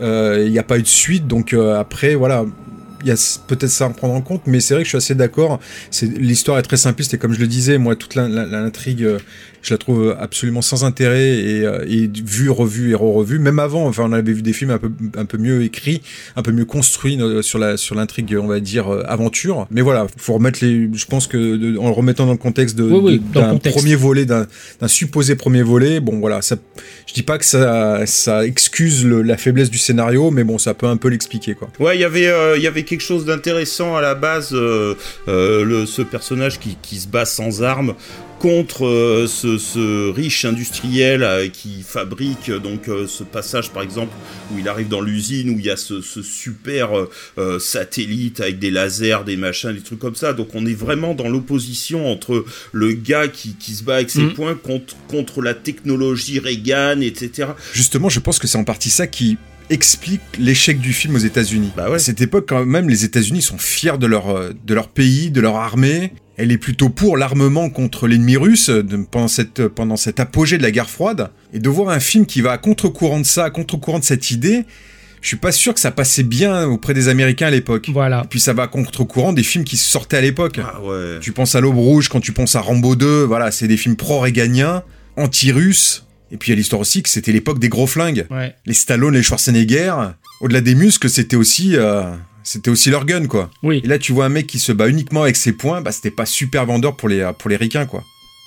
Euh, 0.00 0.42
Il 0.46 0.52
n'y 0.52 0.58
a 0.58 0.62
pas 0.62 0.78
eu 0.78 0.82
de 0.82 0.86
suite, 0.88 1.26
donc 1.26 1.52
euh, 1.52 1.78
après, 1.78 2.14
voilà. 2.14 2.44
Il 3.02 3.08
y 3.08 3.12
a 3.12 3.38
peut-être 3.46 3.70
ça 3.70 3.86
à 3.86 3.90
prendre 3.90 4.14
en 4.14 4.20
compte, 4.20 4.42
mais 4.46 4.60
c'est 4.60 4.74
vrai 4.74 4.82
que 4.82 4.86
je 4.86 4.90
suis 4.90 4.96
assez 4.98 5.14
d'accord. 5.14 5.60
C'est 5.90 6.06
l'histoire 6.06 6.58
est 6.58 6.62
très 6.62 6.76
simpliste 6.76 7.14
et 7.14 7.18
comme 7.18 7.32
je 7.32 7.40
le 7.40 7.46
disais, 7.46 7.78
moi 7.78 7.94
toute 7.96 8.14
l'intrigue, 8.14 9.04
euh, 9.04 9.18
je 9.62 9.74
la 9.74 9.78
trouve 9.78 10.16
absolument 10.18 10.62
sans 10.62 10.84
intérêt 10.84 11.28
et, 11.38 11.64
euh, 11.66 11.84
et 11.88 12.08
vue, 12.24 12.50
revue 12.50 12.90
et 12.90 12.94
re-revue. 12.94 13.38
Même 13.38 13.58
avant, 13.58 13.86
enfin, 13.86 14.04
on 14.06 14.12
avait 14.12 14.32
vu 14.32 14.42
des 14.42 14.52
films 14.52 14.70
un 14.70 14.78
peu 14.78 14.90
un 15.16 15.24
peu 15.24 15.38
mieux 15.38 15.62
écrits, 15.62 16.00
un 16.36 16.42
peu 16.42 16.52
mieux 16.52 16.64
construits 16.64 17.20
euh, 17.20 17.42
sur 17.42 17.58
la 17.58 17.76
sur 17.76 17.94
l'intrigue, 17.94 18.36
on 18.40 18.46
va 18.46 18.60
dire 18.60 18.88
euh, 18.92 19.02
aventure. 19.06 19.66
Mais 19.70 19.80
voilà, 19.80 20.06
faut 20.16 20.34
remettre 20.34 20.58
les. 20.64 20.88
Je 20.92 21.06
pense 21.06 21.26
que 21.26 21.56
de- 21.56 21.76
en 21.78 21.86
le 21.88 21.92
remettant 21.92 22.26
dans 22.26 22.32
le 22.32 22.38
contexte 22.38 22.76
de 22.76 22.84
Oui, 22.84 23.00
oui, 23.02 23.22
d'un 23.32 23.56
premier 23.58 23.94
volet, 23.96 24.24
d'un 24.24 24.46
supposé 24.86 25.34
premier 25.36 25.62
volet. 25.62 26.00
Bon, 26.00 26.18
voilà, 26.18 26.40
ça. 26.42 26.56
Je 27.06 27.14
dis 27.14 27.22
pas 27.22 27.38
que 27.38 27.44
ça 27.44 28.06
ça 28.06 28.44
excuse 28.46 29.04
le- 29.04 29.22
la 29.22 29.36
faiblesse 29.36 29.70
du 29.70 29.78
scénario, 29.78 30.30
mais 30.30 30.44
bon, 30.44 30.58
ça 30.58 30.74
peut 30.74 30.86
un 30.86 30.96
peu 30.96 31.08
l'expliquer, 31.08 31.54
quoi. 31.54 31.68
Ouais, 31.80 31.96
il 31.96 32.00
y 32.00 32.04
avait, 32.04 32.26
euh, 32.28 32.56
il 32.56 32.62
y 32.62 32.66
avait 32.66 32.84
quelque 32.88 33.02
chose 33.02 33.24
d'intéressant 33.24 33.96
à 33.96 34.00
la 34.00 34.14
base, 34.14 34.50
euh, 34.52 34.94
euh, 35.28 35.64
le, 35.64 35.86
ce 35.86 36.02
personnage 36.02 36.58
qui, 36.58 36.76
qui 36.82 36.98
se 36.98 37.06
bat 37.08 37.24
sans 37.24 37.62
armes 37.62 37.94
contre 38.40 38.86
euh, 38.86 39.26
ce, 39.26 39.58
ce 39.58 40.10
riche 40.12 40.44
industriel 40.44 41.24
euh, 41.24 41.48
qui 41.48 41.82
fabrique 41.84 42.52
donc 42.52 42.88
euh, 42.88 43.08
ce 43.08 43.24
passage 43.24 43.70
par 43.70 43.82
exemple 43.82 44.14
où 44.52 44.58
il 44.60 44.68
arrive 44.68 44.86
dans 44.86 45.00
l'usine 45.00 45.50
où 45.50 45.58
il 45.58 45.64
y 45.64 45.70
a 45.70 45.76
ce, 45.76 46.00
ce 46.00 46.22
super 46.22 46.90
satellite 47.58 48.40
avec 48.40 48.58
des 48.58 48.70
lasers, 48.70 49.24
des 49.26 49.36
machins, 49.36 49.72
des 49.72 49.80
trucs 49.80 49.98
comme 49.98 50.14
ça. 50.14 50.32
Donc 50.32 50.54
on 50.54 50.64
est 50.66 50.74
vraiment 50.74 51.14
dans 51.14 51.28
l'opposition 51.28 52.10
entre 52.10 52.44
le 52.72 52.92
gars 52.92 53.28
qui, 53.28 53.54
qui 53.56 53.72
se 53.72 53.82
bat 53.82 53.96
avec 53.96 54.10
ses 54.10 54.20
Mhm. 54.22 54.34
poings 54.34 54.54
contre, 54.54 54.94
contre 55.08 55.42
la 55.42 55.54
technologie 55.54 56.38
Reagan, 56.38 57.00
etc. 57.00 57.48
Justement, 57.72 58.08
je 58.08 58.20
pense 58.20 58.38
que 58.38 58.46
c'est 58.46 58.58
en 58.58 58.64
partie 58.64 58.90
ça 58.90 59.06
qui 59.06 59.36
explique 59.70 60.20
l'échec 60.38 60.80
du 60.80 60.92
film 60.92 61.14
aux 61.14 61.18
États-Unis. 61.18 61.72
À 61.76 61.98
cette 61.98 62.20
époque, 62.20 62.46
quand 62.48 62.64
même, 62.64 62.88
les 62.88 63.04
États-Unis 63.04 63.42
sont 63.42 63.58
fiers 63.58 63.98
de 63.98 64.06
leur, 64.06 64.28
euh, 64.30 64.52
de 64.66 64.74
leur 64.74 64.88
pays, 64.88 65.30
de 65.30 65.40
leur 65.40 65.56
armée. 65.56 66.12
Elle 66.36 66.52
est 66.52 66.58
plutôt 66.58 66.88
pour 66.88 67.16
l'armement 67.16 67.68
contre 67.68 68.06
l'ennemi 68.06 68.36
russe 68.36 68.70
de- 68.70 68.96
pendant, 69.10 69.28
cette, 69.28 69.66
pendant 69.68 69.96
cet 69.96 70.20
apogée 70.20 70.56
de 70.58 70.62
la 70.62 70.70
guerre 70.70 70.88
froide. 70.90 71.30
Et 71.52 71.58
de 71.58 71.68
voir 71.68 71.88
un 71.90 72.00
film 72.00 72.26
qui 72.26 72.40
va 72.40 72.52
à 72.52 72.58
contre-courant 72.58 73.20
de 73.20 73.26
ça, 73.26 73.44
à 73.44 73.50
contre-courant 73.50 73.98
de 73.98 74.04
cette 74.04 74.30
idée, 74.30 74.64
je 75.20 75.26
suis 75.26 75.36
pas 75.36 75.50
sûr 75.50 75.74
que 75.74 75.80
ça 75.80 75.90
passait 75.90 76.22
bien 76.22 76.64
auprès 76.68 76.94
des 76.94 77.08
Américains 77.08 77.48
à 77.48 77.50
l'époque. 77.50 77.88
Voilà. 77.92 78.22
Et 78.24 78.28
puis 78.28 78.38
ça 78.38 78.52
va 78.52 78.62
à 78.64 78.66
contre-courant 78.68 79.32
des 79.32 79.42
films 79.42 79.64
qui 79.64 79.76
sortaient 79.76 80.16
à 80.18 80.20
l'époque. 80.20 80.60
Ah 80.62 80.80
ouais. 80.80 81.18
Tu 81.20 81.32
penses 81.32 81.56
à 81.56 81.60
l'Aube 81.60 81.74
Rouge 81.76 82.08
quand 82.08 82.20
tu 82.20 82.30
penses 82.32 82.54
à 82.54 82.60
Rambo 82.60 82.94
2, 82.94 83.24
voilà, 83.24 83.50
c'est 83.50 83.66
des 83.66 83.76
films 83.76 83.96
pro-réganiens, 83.96 84.84
anti-russes. 85.16 86.06
Et 86.30 86.36
puis 86.36 86.48
il 86.48 86.52
y 86.52 86.54
a 86.54 86.56
l'histoire 86.56 86.80
aussi 86.80 87.02
que 87.02 87.08
c'était 87.08 87.32
l'époque 87.32 87.58
des 87.58 87.68
gros 87.68 87.86
flingues. 87.86 88.26
Ouais. 88.30 88.54
Les 88.66 88.74
Stallone, 88.74 89.14
les 89.14 89.22
Schwarzenegger, 89.22 89.94
au-delà 90.40 90.60
des 90.60 90.74
muscles, 90.74 91.08
c'était 91.08 91.36
aussi, 91.36 91.76
euh, 91.76 92.14
c'était 92.42 92.70
aussi 92.70 92.90
leur 92.90 93.06
gun, 93.06 93.26
quoi. 93.26 93.50
Oui. 93.62 93.80
Et 93.84 93.88
là, 93.88 93.98
tu 93.98 94.12
vois 94.12 94.26
un 94.26 94.30
mec 94.30 94.46
qui 94.46 94.58
se 94.58 94.72
bat 94.72 94.88
uniquement 94.88 95.22
avec 95.22 95.36
ses 95.36 95.52
poings, 95.52 95.80
bah 95.80 95.92
c'était 95.92 96.10
pas 96.10 96.26
super 96.26 96.66
vendeur 96.66 96.96
pour 96.96 97.08
les, 97.08 97.30
pour 97.38 97.50
les 97.50 97.56
ricains, 97.56 97.86
quoi. 97.86 98.04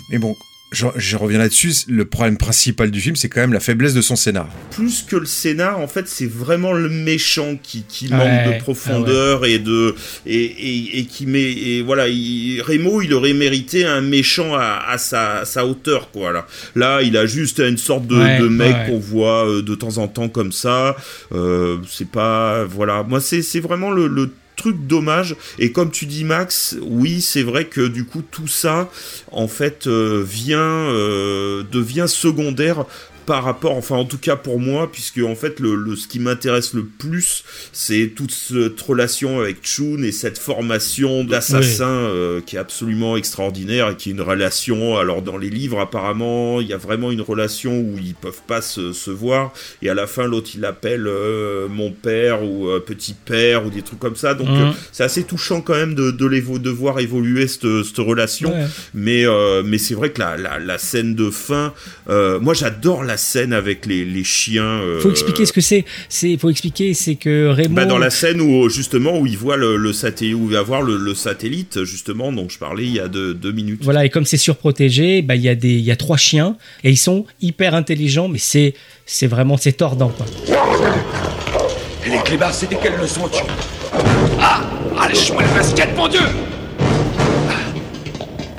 Mais 0.10 0.17
bon, 0.20 0.36
je, 0.72 0.88
je 0.96 1.18
reviens 1.18 1.38
là-dessus, 1.40 1.74
le 1.90 2.06
problème 2.06 2.38
principal 2.38 2.92
du 2.92 3.02
film, 3.02 3.16
c'est 3.18 3.28
quand 3.28 3.42
même 3.42 3.52
la 3.54 3.60
faiblesse 3.60 3.94
de 3.94 4.02
son 4.02 4.16
scénar. 4.16 4.48
plus 4.72 5.02
que 5.08 5.18
le 5.18 5.26
scénar, 5.26 5.80
en 5.80 5.88
fait, 5.88 6.08
c'est 6.08 6.30
vraiment 6.30 6.72
le 6.74 6.88
méchant 6.90 7.58
qui, 7.62 7.84
qui 7.88 8.08
Ouais, 8.08 8.18
manque 8.18 8.54
de 8.56 8.60
profondeur 8.60 9.46
et 9.46 9.60
de 9.60 9.96
et, 10.26 10.36
et, 10.44 11.00
et 11.00 11.06
qui 11.06 11.26
met 11.26 11.42
et 11.52 11.82
voilà, 11.82 12.08
il, 12.08 12.62
Remo, 12.62 13.02
il 13.02 13.14
aurait 13.14 13.34
mérité 13.34 13.86
un 13.86 14.02
méchant 14.02 14.56
à, 14.56 14.82
à 14.88 14.98
sa, 14.98 15.40
à 15.40 15.46
sa 15.46 15.66
hauteur 15.66 16.10
quoi. 16.12 16.32
Là, 16.32 16.48
là, 16.76 17.02
il 17.02 17.18
a 17.18 17.26
juste 17.26 17.60
une 17.60 17.78
sorte 17.78 18.08
de, 18.08 18.16
Ouais, 18.16 18.40
de 18.40 18.48
mec 18.48 18.74
ouais. 18.76 18.86
qu'on 18.88 19.00
voit 19.00 19.48
euh, 19.50 19.62
de 19.62 19.76
temps 19.76 19.98
en 19.98 20.08
temps 20.08 20.30
comme 20.30 20.52
ça. 20.52 20.96
Euh, 21.34 21.78
c'est 21.90 22.10
pas 22.10 22.64
voilà, 22.64 23.04
moi 23.04 23.20
c'est 23.20 23.42
c'est 23.42 23.60
vraiment 23.60 23.92
le, 23.92 24.08
le 24.08 24.32
truc 24.56 24.88
dommage. 24.88 25.36
Et 25.60 25.72
comme 25.72 25.92
tu 25.92 26.06
dis 26.06 26.24
Max 26.24 26.76
oui 26.82 27.22
c'est 27.22 27.44
vrai 27.44 27.66
que 27.66 27.88
du 27.88 28.06
coup 28.06 28.22
tout 28.22 28.48
ça 28.48 28.90
en 29.32 29.48
fait 29.48 29.88
euh, 29.88 30.24
vient 30.26 30.60
euh, 30.60 31.64
devient 31.72 32.06
secondaire 32.08 32.86
par 33.32 33.46
rapport, 33.46 33.78
enfin 33.78 33.96
en 33.96 34.04
tout 34.04 34.17
cas 34.17 34.36
pour 34.36 34.60
moi, 34.60 34.91
puisque 34.91 35.20
en 35.20 35.36
fait 35.36 35.62
le, 35.62 35.74
le- 35.76 35.96
ce 35.96 36.06
qui 36.10 36.20
m'intéresse 36.20 36.74
le 36.74 36.84
plus, 36.84 37.46
c'est 37.72 38.12
toute 38.13 38.32
cette 38.32 38.82
relation 38.82 39.39
avec 39.39 39.62
Chun 39.63 40.04
et 40.04 40.12
cette 40.12 40.38
formation 40.38 41.24
d'assassin 41.24 41.88
euh, 41.88 42.41
qui 42.46 42.58
est 42.58 42.60
absolument 42.60 43.15
extraordinaire 43.15 43.88
et 43.91 43.96
qui 43.96 44.10
est 44.10 44.12
une 44.12 44.20
relation. 44.34 44.98
Alors 44.98 45.22
dans 45.22 45.38
les 45.38 45.50
livres 45.50 45.80
apparemment, 45.80 46.60
il 46.60 46.67
y 46.67 46.74
a 46.74 46.78
vraiment 46.78 47.10
une 47.10 47.22
relation 47.22 47.80
où 47.80 47.96
ils 48.04 48.15
peuvent 48.15 48.41
pas 48.48 48.62
se, 48.62 48.91
se 48.91 49.12
voir 49.12 49.54
et 49.82 49.89
à 49.89 49.94
la 49.94 50.08
fin 50.08 50.28
l'autre 50.28 50.50
il 50.56 50.60
l'appelle 50.60 51.08
euh, 51.08 51.70
mon 51.70 51.91
père 51.91 52.44
ou 52.44 52.67
euh, 52.67 52.82
petit 52.82 53.13
père 53.13 53.65
ou 53.65 53.70
des 53.70 53.82
trucs 53.82 54.00
comme 54.00 54.17
ça. 54.17 54.34
Donc 54.34 54.50
Mhm. 54.50 54.74
c'est 54.91 55.06
assez 55.06 55.24
touchant 55.24 55.62
quand 55.62 55.76
même 55.76 55.96
de, 55.96 56.12
de 56.12 56.70
voir 56.70 57.00
évoluer 57.00 57.48
cette, 57.48 57.84
cette 57.86 57.98
relation. 58.00 58.52
Ouais. 58.52 58.67
Mais, 58.94 59.24
mais 59.63 59.78
c'est 59.78 59.94
vrai 59.94 60.10
que 60.12 60.20
la, 60.20 60.36
la, 60.36 60.60
la 60.60 60.78
scène 60.78 61.15
de 61.15 61.30
fin, 61.30 61.74
moi 62.10 62.54
j'adore 62.54 63.04
la 63.06 63.15
scène 63.22 63.54
avec 63.54 63.86
les, 63.86 64.04
les 64.06 64.24
chiens. 64.24 64.64
euh, 64.64 65.00
Faut 65.00 65.12
expliquer 65.12 65.46
ce 65.46 65.54
que 65.54 65.62
c'est. 65.62 65.86
C'est, 66.10 66.38
faut 66.38 66.50
expliquer, 66.50 66.94
c'est 66.94 67.16
que 67.16 67.48
Raymond. 67.48 67.76
bah, 67.76 67.86
dans 67.86 67.98
la 67.98 68.10
scène 68.10 68.42
où 68.42 68.68
justement 68.70 69.18
où 69.20 69.26
il 69.28 69.38
voit 69.38 69.58
le, 69.58 69.78
le 69.78 69.94
satellite, 69.94 70.36
où 70.36 70.48
il 70.50 70.54
va 70.54 70.62
voir 70.62 70.82
le, 70.82 70.98
le 70.98 71.14
satellite 71.14 71.84
justement 71.84 72.32
dont 72.32 72.48
je 72.50 72.58
parlais 72.58 72.84
il 72.84 72.94
y 72.94 73.00
a 73.00 73.08
deux, 73.08 73.34
deux 73.34 73.52
minutes. 73.52 73.82
Voilà, 73.84 74.04
et 74.06 74.10
comme 74.10 74.26
c'est 74.26 74.38
surprotégé, 74.38 75.22
bah, 75.22 75.36
il 75.36 75.42
y, 75.42 75.50
a 75.50 75.56
des- 75.56 75.70
il 75.70 75.80
y 75.86 75.92
a 75.92 75.96
trois 75.96 76.18
chiens 76.18 76.58
et 76.84 76.90
ils 76.90 76.98
sont 76.98 77.26
hyper 77.42 77.76
intelligents, 77.76 78.28
mais 78.28 78.40
c'est, 78.40 78.74
c'est 79.06 79.28
vraiment 79.28 79.58
c'est 79.58 79.74
tordant. 79.74 80.10
Quoi. 80.10 80.26
Et 82.06 82.10
les 82.10 82.18
clébards, 82.24 82.54
c'était 82.54 82.78
quelle 82.82 82.98
leçon 83.00 83.28
tu? 83.32 83.44
Ah 84.40 84.64
Allez, 85.00 85.14
moi 85.34 85.44
le 85.44 85.54
basket, 85.56 85.96
mon 85.96 86.08
dieu 86.08 86.20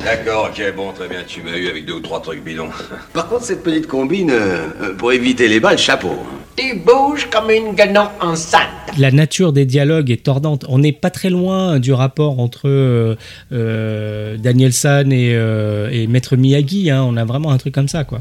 D'accord, 0.04 0.50
ok, 0.50 0.74
bon, 0.74 0.92
très 0.92 1.08
bien, 1.08 1.20
tu 1.26 1.42
m'as 1.42 1.56
eu 1.56 1.68
avec 1.68 1.86
deux 1.86 1.94
ou 1.94 2.00
trois 2.00 2.20
trucs 2.20 2.42
bidons. 2.42 2.70
Par 3.12 3.28
contre, 3.28 3.44
cette 3.44 3.62
petite 3.62 3.86
combine, 3.86 4.30
euh, 4.30 4.66
euh, 4.82 4.94
pour 4.94 5.12
éviter 5.12 5.46
les 5.48 5.60
balles, 5.60 5.78
chapeau. 5.78 6.14
Tu 6.56 6.74
bouges 6.76 7.28
comme 7.30 7.50
une 7.50 7.74
guenon 7.74 8.08
enceinte. 8.20 8.62
La 8.98 9.10
nature 9.10 9.52
des 9.52 9.64
dialogues 9.64 10.10
est 10.10 10.22
tordante. 10.24 10.66
On 10.68 10.78
n'est 10.78 10.92
pas 10.92 11.08
très 11.10 11.30
loin 11.30 11.78
du 11.78 11.92
rapport 11.94 12.40
entre 12.40 12.68
euh, 12.68 13.14
euh, 13.52 14.36
Daniel 14.36 14.72
San 14.72 15.12
et, 15.12 15.32
euh, 15.34 15.88
et 15.90 16.06
Maître 16.08 16.36
Miyagi. 16.36 16.90
hein. 16.90 17.02
On 17.06 17.16
a 17.16 17.24
vraiment 17.24 17.52
un 17.52 17.58
truc 17.58 17.72
comme 17.74 17.88
ça, 17.88 18.04
quoi. 18.04 18.20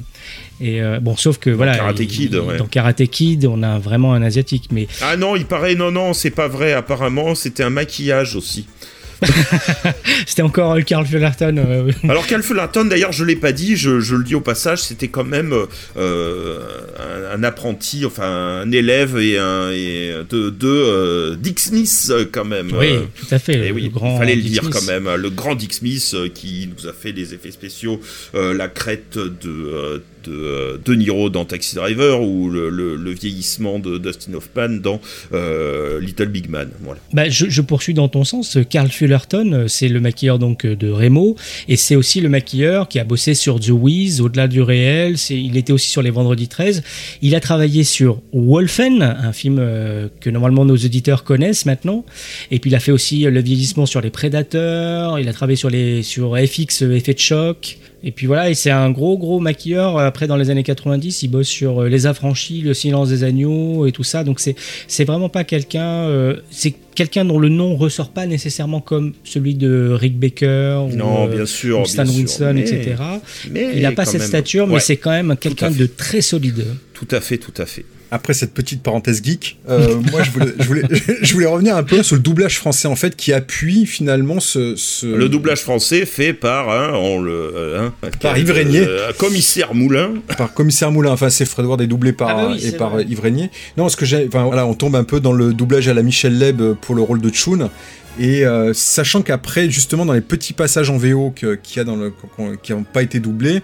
Et 0.62 0.82
euh, 0.82 1.00
bon, 1.02 1.18
sauf 1.18 1.40
que 1.40 1.50
voilà, 1.50 1.76
Karate 1.76 2.00
il- 2.00 2.08
Kid, 2.08 2.36
ouais. 2.36 2.58
dans 2.58 2.68
Karate 2.68 3.06
Kid, 3.08 3.46
on 3.48 3.64
a 3.64 3.80
vraiment 3.80 4.14
un 4.14 4.22
asiatique, 4.22 4.70
mais 4.72 4.88
Ah 5.02 5.18
non, 5.18 5.36
il 5.36 5.46
paraît, 5.46 5.76
non, 5.76 5.92
non, 5.92 6.14
c'est 6.14 6.30
pas 6.32 6.48
vrai, 6.48 6.72
apparemment, 6.74 7.34
c'était 7.36 7.64
un 7.64 7.70
maquillage 7.72 8.36
aussi. 8.36 8.66
c'était 10.26 10.42
encore 10.42 10.74
euh, 10.74 10.82
Carl 10.82 11.06
Fullerton. 11.06 11.56
euh, 11.58 11.92
Alors 12.10 12.26
Cal 12.28 12.42
Fullerton, 12.44 12.86
d'ailleurs, 12.86 13.12
je 13.12 13.24
l'ai 13.24 13.36
pas 13.36 13.52
dit, 13.52 13.76
je, 13.76 14.00
je 14.00 14.16
le 14.16 14.24
dis 14.24 14.36
au 14.36 14.42
passage, 14.42 14.80
c'était 14.80 15.08
quand 15.10 15.24
même 15.24 15.54
euh, 15.98 16.60
un, 17.00 17.36
un 17.40 17.44
apprenti, 17.44 18.06
enfin 18.06 18.62
un 18.64 18.72
élève 18.72 19.18
et 19.18 19.38
un 19.38 19.72
et 19.72 20.14
de, 20.30 20.50
de 20.50 20.68
euh, 20.68 21.36
Dick 21.36 21.60
Smith 21.60 22.12
quand 22.32 22.46
même. 22.46 22.72
Oui, 22.78 22.94
tout 23.20 23.28
à 23.34 23.40
fait. 23.40 23.54
Et 23.54 23.68
le 23.70 23.74
oui, 23.74 23.90
grand 23.90 24.16
il 24.16 24.20
fallait 24.20 24.36
le 24.36 24.42
Dick 24.42 24.52
dire 24.52 24.64
Smith. 24.64 24.74
quand 24.74 24.86
même, 24.88 25.10
le 25.16 25.30
grand 25.30 25.56
Dick 25.56 25.74
Smith 25.74 26.16
qui 26.34 26.70
nous 26.76 26.88
a 26.88 26.94
fait 26.94 27.14
des 27.14 27.34
effets 27.34 27.52
spéciaux, 27.52 28.00
la 28.34 28.68
crête 28.68 29.18
de, 29.18 30.02
de 30.24 30.32
euh, 30.32 30.78
De 30.84 30.94
Niro 30.96 31.30
dans 31.30 31.46
Taxi 31.46 31.76
Driver 31.76 32.22
ou 32.22 32.50
le, 32.50 33.12
vieillissement 33.12 33.80
de 33.80 33.98
Dustin 33.98 34.34
Hoffman 34.34 34.80
dans 34.82 35.02
euh, 35.34 36.00
Little 36.00 36.28
Big 36.28 36.50
Man. 36.50 36.70
Voilà. 36.82 37.00
Bah, 37.14 37.30
je, 37.30 37.62
poursuis 37.62 37.94
dans 37.94 38.08
ton 38.08 38.24
sens. 38.24 38.58
Carl 38.70 38.90
Fullerton, 38.90 39.52
euh, 39.54 39.68
c'est 39.68 39.90
le 39.90 40.00
maquilleur 40.00 40.40
donc 40.40 40.66
de 40.66 40.90
Remo, 40.90 41.36
et 41.68 41.76
c'est 41.76 41.96
aussi 41.96 42.22
le 42.22 42.30
maquilleur 42.30 42.88
qui 42.88 43.00
a 43.00 43.04
bossé 43.04 43.34
sur 43.34 43.60
The 43.60 43.70
Wiz, 43.70 44.22
au-delà 44.22 44.48
du 44.48 44.62
réel. 44.62 45.16
Il 45.30 45.58
était 45.58 45.74
aussi 45.74 45.90
sur 45.90 46.02
les 46.02 46.10
Vendredis 46.10 46.48
13. 46.48 46.84
Il 47.22 47.36
a 47.36 47.40
travaillé 47.40 47.84
sur 47.84 48.22
Wolfen, 48.34 49.02
un 49.02 49.34
film 49.34 49.58
que 50.20 50.30
normalement 50.30 50.66
nos 50.66 50.76
auditeurs 50.76 51.24
connaissent 51.24 51.66
maintenant. 51.66 52.06
Et 52.50 52.60
puis 52.60 52.72
il 52.72 52.76
a 52.76 52.80
fait 52.80 52.92
aussi 52.92 53.22
le 53.22 53.42
vieillissement 53.42 53.86
sur 53.86 54.02
les 54.02 54.10
Prédateurs. 54.10 55.20
Il 55.20 55.28
a 55.28 55.34
travaillé 55.34 55.58
sur 55.58 55.70
les 55.70 56.04
sur 56.04 56.38
FX, 56.38 56.82
effet 56.82 57.14
de 57.14 57.20
choc. 57.20 57.78
Et 58.04 58.12
puis 58.12 58.26
voilà, 58.26 58.50
et 58.50 58.56
c'est 58.56 58.72
un 58.72 58.90
gros 58.90 59.16
gros 59.18 59.40
maquilleur. 59.40 60.00
Après, 60.00 60.26
dans 60.26 60.36
les 60.36 60.50
années 60.50 60.64
90, 60.64 61.22
il 61.22 61.28
bosse 61.28 61.48
sur 61.48 61.84
euh, 61.84 61.88
Les 61.88 62.08
Affranchis, 62.08 62.62
Le 62.62 62.74
Silence 62.74 63.10
des 63.10 63.24
agneaux 63.24 63.86
et 63.86 63.92
tout 63.92 64.04
ça. 64.04 64.24
Donc 64.24 64.40
c'est 64.40 64.56
c'est 64.88 65.04
vraiment 65.06 65.30
pas 65.30 65.44
quelqu'un. 65.44 66.06
euh, 66.06 66.38
c'est 66.50 66.74
quelqu'un 66.96 67.26
dont 67.26 67.38
le 67.38 67.50
nom 67.50 67.76
ressort 67.76 68.10
pas 68.10 68.26
nécessairement 68.26 68.82
comme 68.82 69.14
celui 69.24 69.54
de 69.54 69.92
Rick 69.94 70.18
Baker 70.20 70.82
ou, 70.92 70.96
Non, 70.96 71.28
euh, 71.28 71.36
bien 71.36 71.46
sûr, 71.46 71.82
ou 71.82 71.86
Stan 71.86 72.04
bien 72.04 72.12
sûr, 72.12 72.20
Winston, 72.22 72.52
mais- 72.56 72.62
etc. 72.62 72.96
mais 73.52 73.72
il 73.76 73.82
n'a 73.84 73.92
pas 73.92 74.06
cette 74.06 74.22
même. 74.22 74.28
stature, 74.28 74.66
mais 74.68 74.74
Ouais. 74.76 74.80
c'est 74.80 74.98
quand 74.98 75.12
même 75.12 75.36
quelqu'un 75.40 75.70
de 75.72 75.86
très 75.86 76.22
solide. 76.22 76.66
Tout 76.94 77.08
à 77.12 77.22
fait, 77.22 77.38
tout 77.38 77.54
à 77.58 77.66
fait. 77.68 77.86
Après 78.14 78.34
cette 78.34 78.54
petite 78.54 78.84
parenthèse 78.84 79.24
geek, 79.24 79.58
euh, 79.70 79.96
moi 80.12 80.22
je 80.24 80.32
voulais, 80.32 80.54
je, 80.60 80.68
voulais, 80.68 80.84
je 81.22 81.34
voulais 81.34 81.46
revenir 81.46 81.78
un 81.78 81.84
peu 81.84 82.04
sur 82.04 82.18
le 82.18 82.22
doublage 82.22 82.58
français 82.58 82.90
en 82.90 82.98
fait 82.98 83.16
qui 83.16 83.32
appuie 83.32 83.86
finalement 83.86 84.42
ce, 84.42 84.76
ce... 84.76 85.06
Le 85.06 85.30
doublage 85.30 85.62
français 85.62 86.06
fait 86.06 86.34
par 86.34 86.70
hein, 86.70 86.92
on 86.96 87.22
le 87.22 87.32
euh, 87.56 87.88
hein, 88.04 88.10
Par 88.20 88.38
Yves 88.38 88.52
Régnier. 88.52 88.84
euh, 88.86 89.14
commissaire 89.18 89.74
Moulin. 89.74 90.12
par 90.38 90.54
commissaire 90.54 90.92
Moulin. 90.92 91.12
Enfin, 91.12 91.30
c'est 91.30 91.46
Fred 91.46 91.66
Ward 91.66 91.82
est 91.82 91.88
doublé 91.88 92.12
par 92.12 92.30
Ah 92.30 92.34
bah 92.36 92.50
oui, 92.54 92.66
et 92.68 92.72
par 92.74 92.90
vrai. 92.90 93.06
Yves 93.08 93.22
Régnier. 93.22 93.50
Non, 93.78 93.88
ce 93.88 93.96
que 93.96 94.06
j'ai, 94.06 94.28
enfin 94.28 94.44
voilà, 94.44 94.66
on 94.66 94.74
tombe 94.74 94.96
un 94.98 95.06
peu 95.06 95.22
dans 95.22 95.34
le 95.34 95.54
doublage 95.54 95.88
à 95.88 95.94
la 95.94 96.04
Michel 96.04 96.38
Leb 96.38 96.62
pour 96.82 96.96
le 96.96 97.02
rôle 97.02 97.22
de 97.22 97.30
Chun. 97.30 97.70
Et 98.20 98.46
euh, 98.46 98.74
sachant 98.74 99.22
qu'après, 99.22 99.70
justement, 99.70 100.06
dans 100.06 100.12
les 100.14 100.20
petits 100.22 100.52
passages 100.52 100.90
en 100.90 100.98
VO 100.98 101.32
qu'il 101.32 101.78
y 101.78 101.80
a 101.80 101.86
dans 101.86 101.96
le, 101.96 102.14
qui 102.62 102.74
n'ont 102.74 102.84
pas 102.84 103.04
été 103.04 103.20
doublés, 103.22 103.62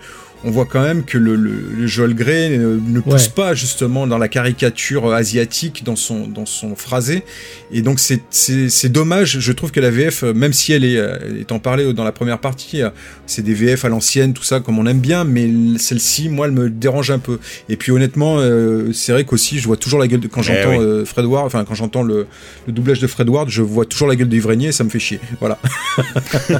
on 0.47 0.51
voit 0.51 0.65
quand 0.65 0.81
même 0.81 1.03
que 1.03 1.17
le, 1.17 1.36
le, 1.36 1.51
le 1.77 1.88
Joel 1.88 2.13
Grey 2.13 2.57
euh, 2.57 2.79
ne 2.88 2.99
pousse 3.01 3.25
Ouais. 3.27 3.33
pas 3.36 3.53
justement 3.53 4.07
dans 4.07 4.17
la 4.17 4.27
caricature 4.27 5.13
asiatique 5.13 5.83
dans 5.83 5.95
son 5.95 6.27
dans 6.27 6.45
son 6.45 6.75
phrasé. 6.75 7.23
Et 7.71 7.81
donc 7.81 7.99
c'est 7.99 8.21
c'est 8.29 8.69
c'est 8.69 8.89
dommage. 8.89 9.39
Je 9.39 9.51
trouve 9.51 9.71
que 9.71 9.79
la 9.79 9.89
VF, 9.91 10.23
euh, 10.23 10.33
même 10.33 10.53
si 10.53 10.73
elle 10.73 10.86
est 10.86 10.97
euh, 10.97 11.17
étant 11.41 11.60
parlée 11.60 11.93
dans 11.93 12.03
la 12.03 12.12
première 12.12 12.39
partie, 12.39 12.81
euh, 12.81 12.89
c'est 13.25 13.41
des 13.43 13.53
VF 13.53 13.86
à 13.86 13.89
l'ancienne, 13.89 14.33
tout 14.33 14.43
ça 14.43 14.60
comme 14.62 14.79
on 14.79 14.86
aime 14.86 14.99
bien, 14.99 15.23
mais 15.25 15.47
celle-ci, 15.77 16.29
moi, 16.29 16.47
elle 16.47 16.53
me 16.53 16.69
dérange 16.69 17.12
un 17.12 17.19
peu. 17.19 17.39
Et 17.69 17.75
puis 17.75 17.91
honnêtement, 17.91 18.38
euh, 18.39 18.91
c'est 18.93 19.12
vrai 19.12 19.25
qu'aussi, 19.25 19.60
je 19.60 19.67
vois 19.67 19.77
toujours 19.77 19.99
la 19.99 20.07
gueule 20.07 20.21
de 20.21 20.27
quand 20.27 20.41
Eh 20.41 20.45
j'entends 20.45 20.77
oui. 20.77 20.86
euh, 20.86 21.05
Fred 21.05 21.25
Ward, 21.25 21.45
enfin 21.45 21.65
quand 21.67 21.75
j'entends 21.75 22.03
le, 22.03 22.27
le 22.67 22.73
doublage 22.73 22.99
de 22.99 23.07
Fred 23.07 23.27
Ward, 23.29 23.49
je 23.49 23.62
vois 23.62 23.86
toujours 23.86 24.07
la 24.07 24.15
gueule 24.15 24.29
et 24.33 24.71
ça 24.71 24.83
me 24.83 24.89
fait 24.89 24.99
chier. 24.99 25.19
Voilà. 25.39 25.60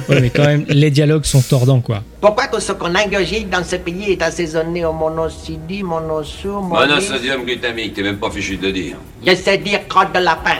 Ouais, 0.08 0.20
mais 0.20 0.30
quand 0.30 0.44
même, 0.44 0.64
les 0.68 0.90
dialogues 0.90 1.24
sont 1.24 1.40
tordants, 1.40 1.80
quoi. 1.80 2.02
Pourquoi 2.20 2.48
tout 2.48 2.60
ce 2.60 2.72
qu'on 2.72 2.88
dans 2.92 3.64
ce 3.64 3.76
pays 3.78 4.12
est 4.12 4.22
assaisonné 4.22 4.84
au 4.84 4.92
monocidie, 4.92 5.82
monosur, 5.82 6.60
Monosodium 6.62 7.44
glutamique, 7.44 7.94
t'es 7.94 8.02
même 8.02 8.18
pas 8.18 8.30
fichu 8.30 8.56
de 8.56 8.70
dire. 8.70 8.96
Je 9.26 9.34
sais 9.34 9.58
dire 9.58 9.86
crotte 9.88 10.12
de 10.14 10.20
lapin. 10.20 10.56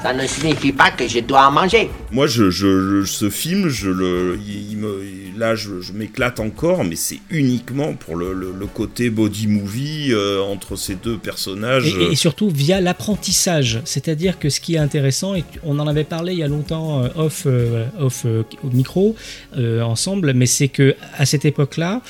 Ça 0.00 0.14
ne 0.14 0.24
signifie 0.28 0.70
pas 0.70 0.92
que 0.92 1.08
je 1.08 1.18
dois 1.18 1.48
en 1.48 1.50
manger. 1.50 1.90
Moi, 2.12 2.28
je, 2.28 2.50
je, 2.50 3.00
je- 3.00 3.04
ce 3.04 3.28
film, 3.30 3.68
je 3.68 3.90
le, 3.90 4.38
il, 4.46 4.70
il 4.70 4.76
me, 4.76 5.02
là 5.36 5.56
je, 5.56 5.80
je 5.80 5.92
m'éclate 5.92 6.38
encore, 6.38 6.84
mais 6.84 6.94
c'est 6.94 7.18
uniquement 7.30 7.94
pour 7.94 8.14
le, 8.14 8.32
le, 8.32 8.52
le 8.56 8.66
côté 8.66 9.10
body 9.10 9.48
movie 9.48 10.10
euh, 10.12 10.40
entre 10.40 10.76
ces 10.76 10.94
deux 10.94 11.18
personnages. 11.18 11.96
Et, 11.98 12.12
et 12.12 12.14
surtout 12.14 12.48
via 12.48 12.80
l'apprentissage. 12.80 13.80
C'est-à-dire 13.84 14.38
que 14.38 14.50
ce 14.50 14.60
qui 14.60 14.76
est 14.76 14.78
intéressant, 14.78 15.34
et 15.34 15.42
on 15.64 15.80
en 15.80 15.88
avait 15.88 16.04
parlé 16.04 16.32
il 16.32 16.38
y 16.38 16.44
a 16.44 16.48
longtemps 16.48 17.02
euh, 17.02 17.08
off, 17.16 17.42
euh, 17.46 17.86
off 17.98 18.22
euh, 18.24 18.44
au 18.62 18.68
micro 18.70 19.16
euh, 19.56 19.82
ensemble, 19.82 20.32
mais 20.32 20.46
c'est 20.46 20.68
que 20.68 20.94
à 21.16 21.26
cette 21.26 21.44
époque-là, 21.44 22.02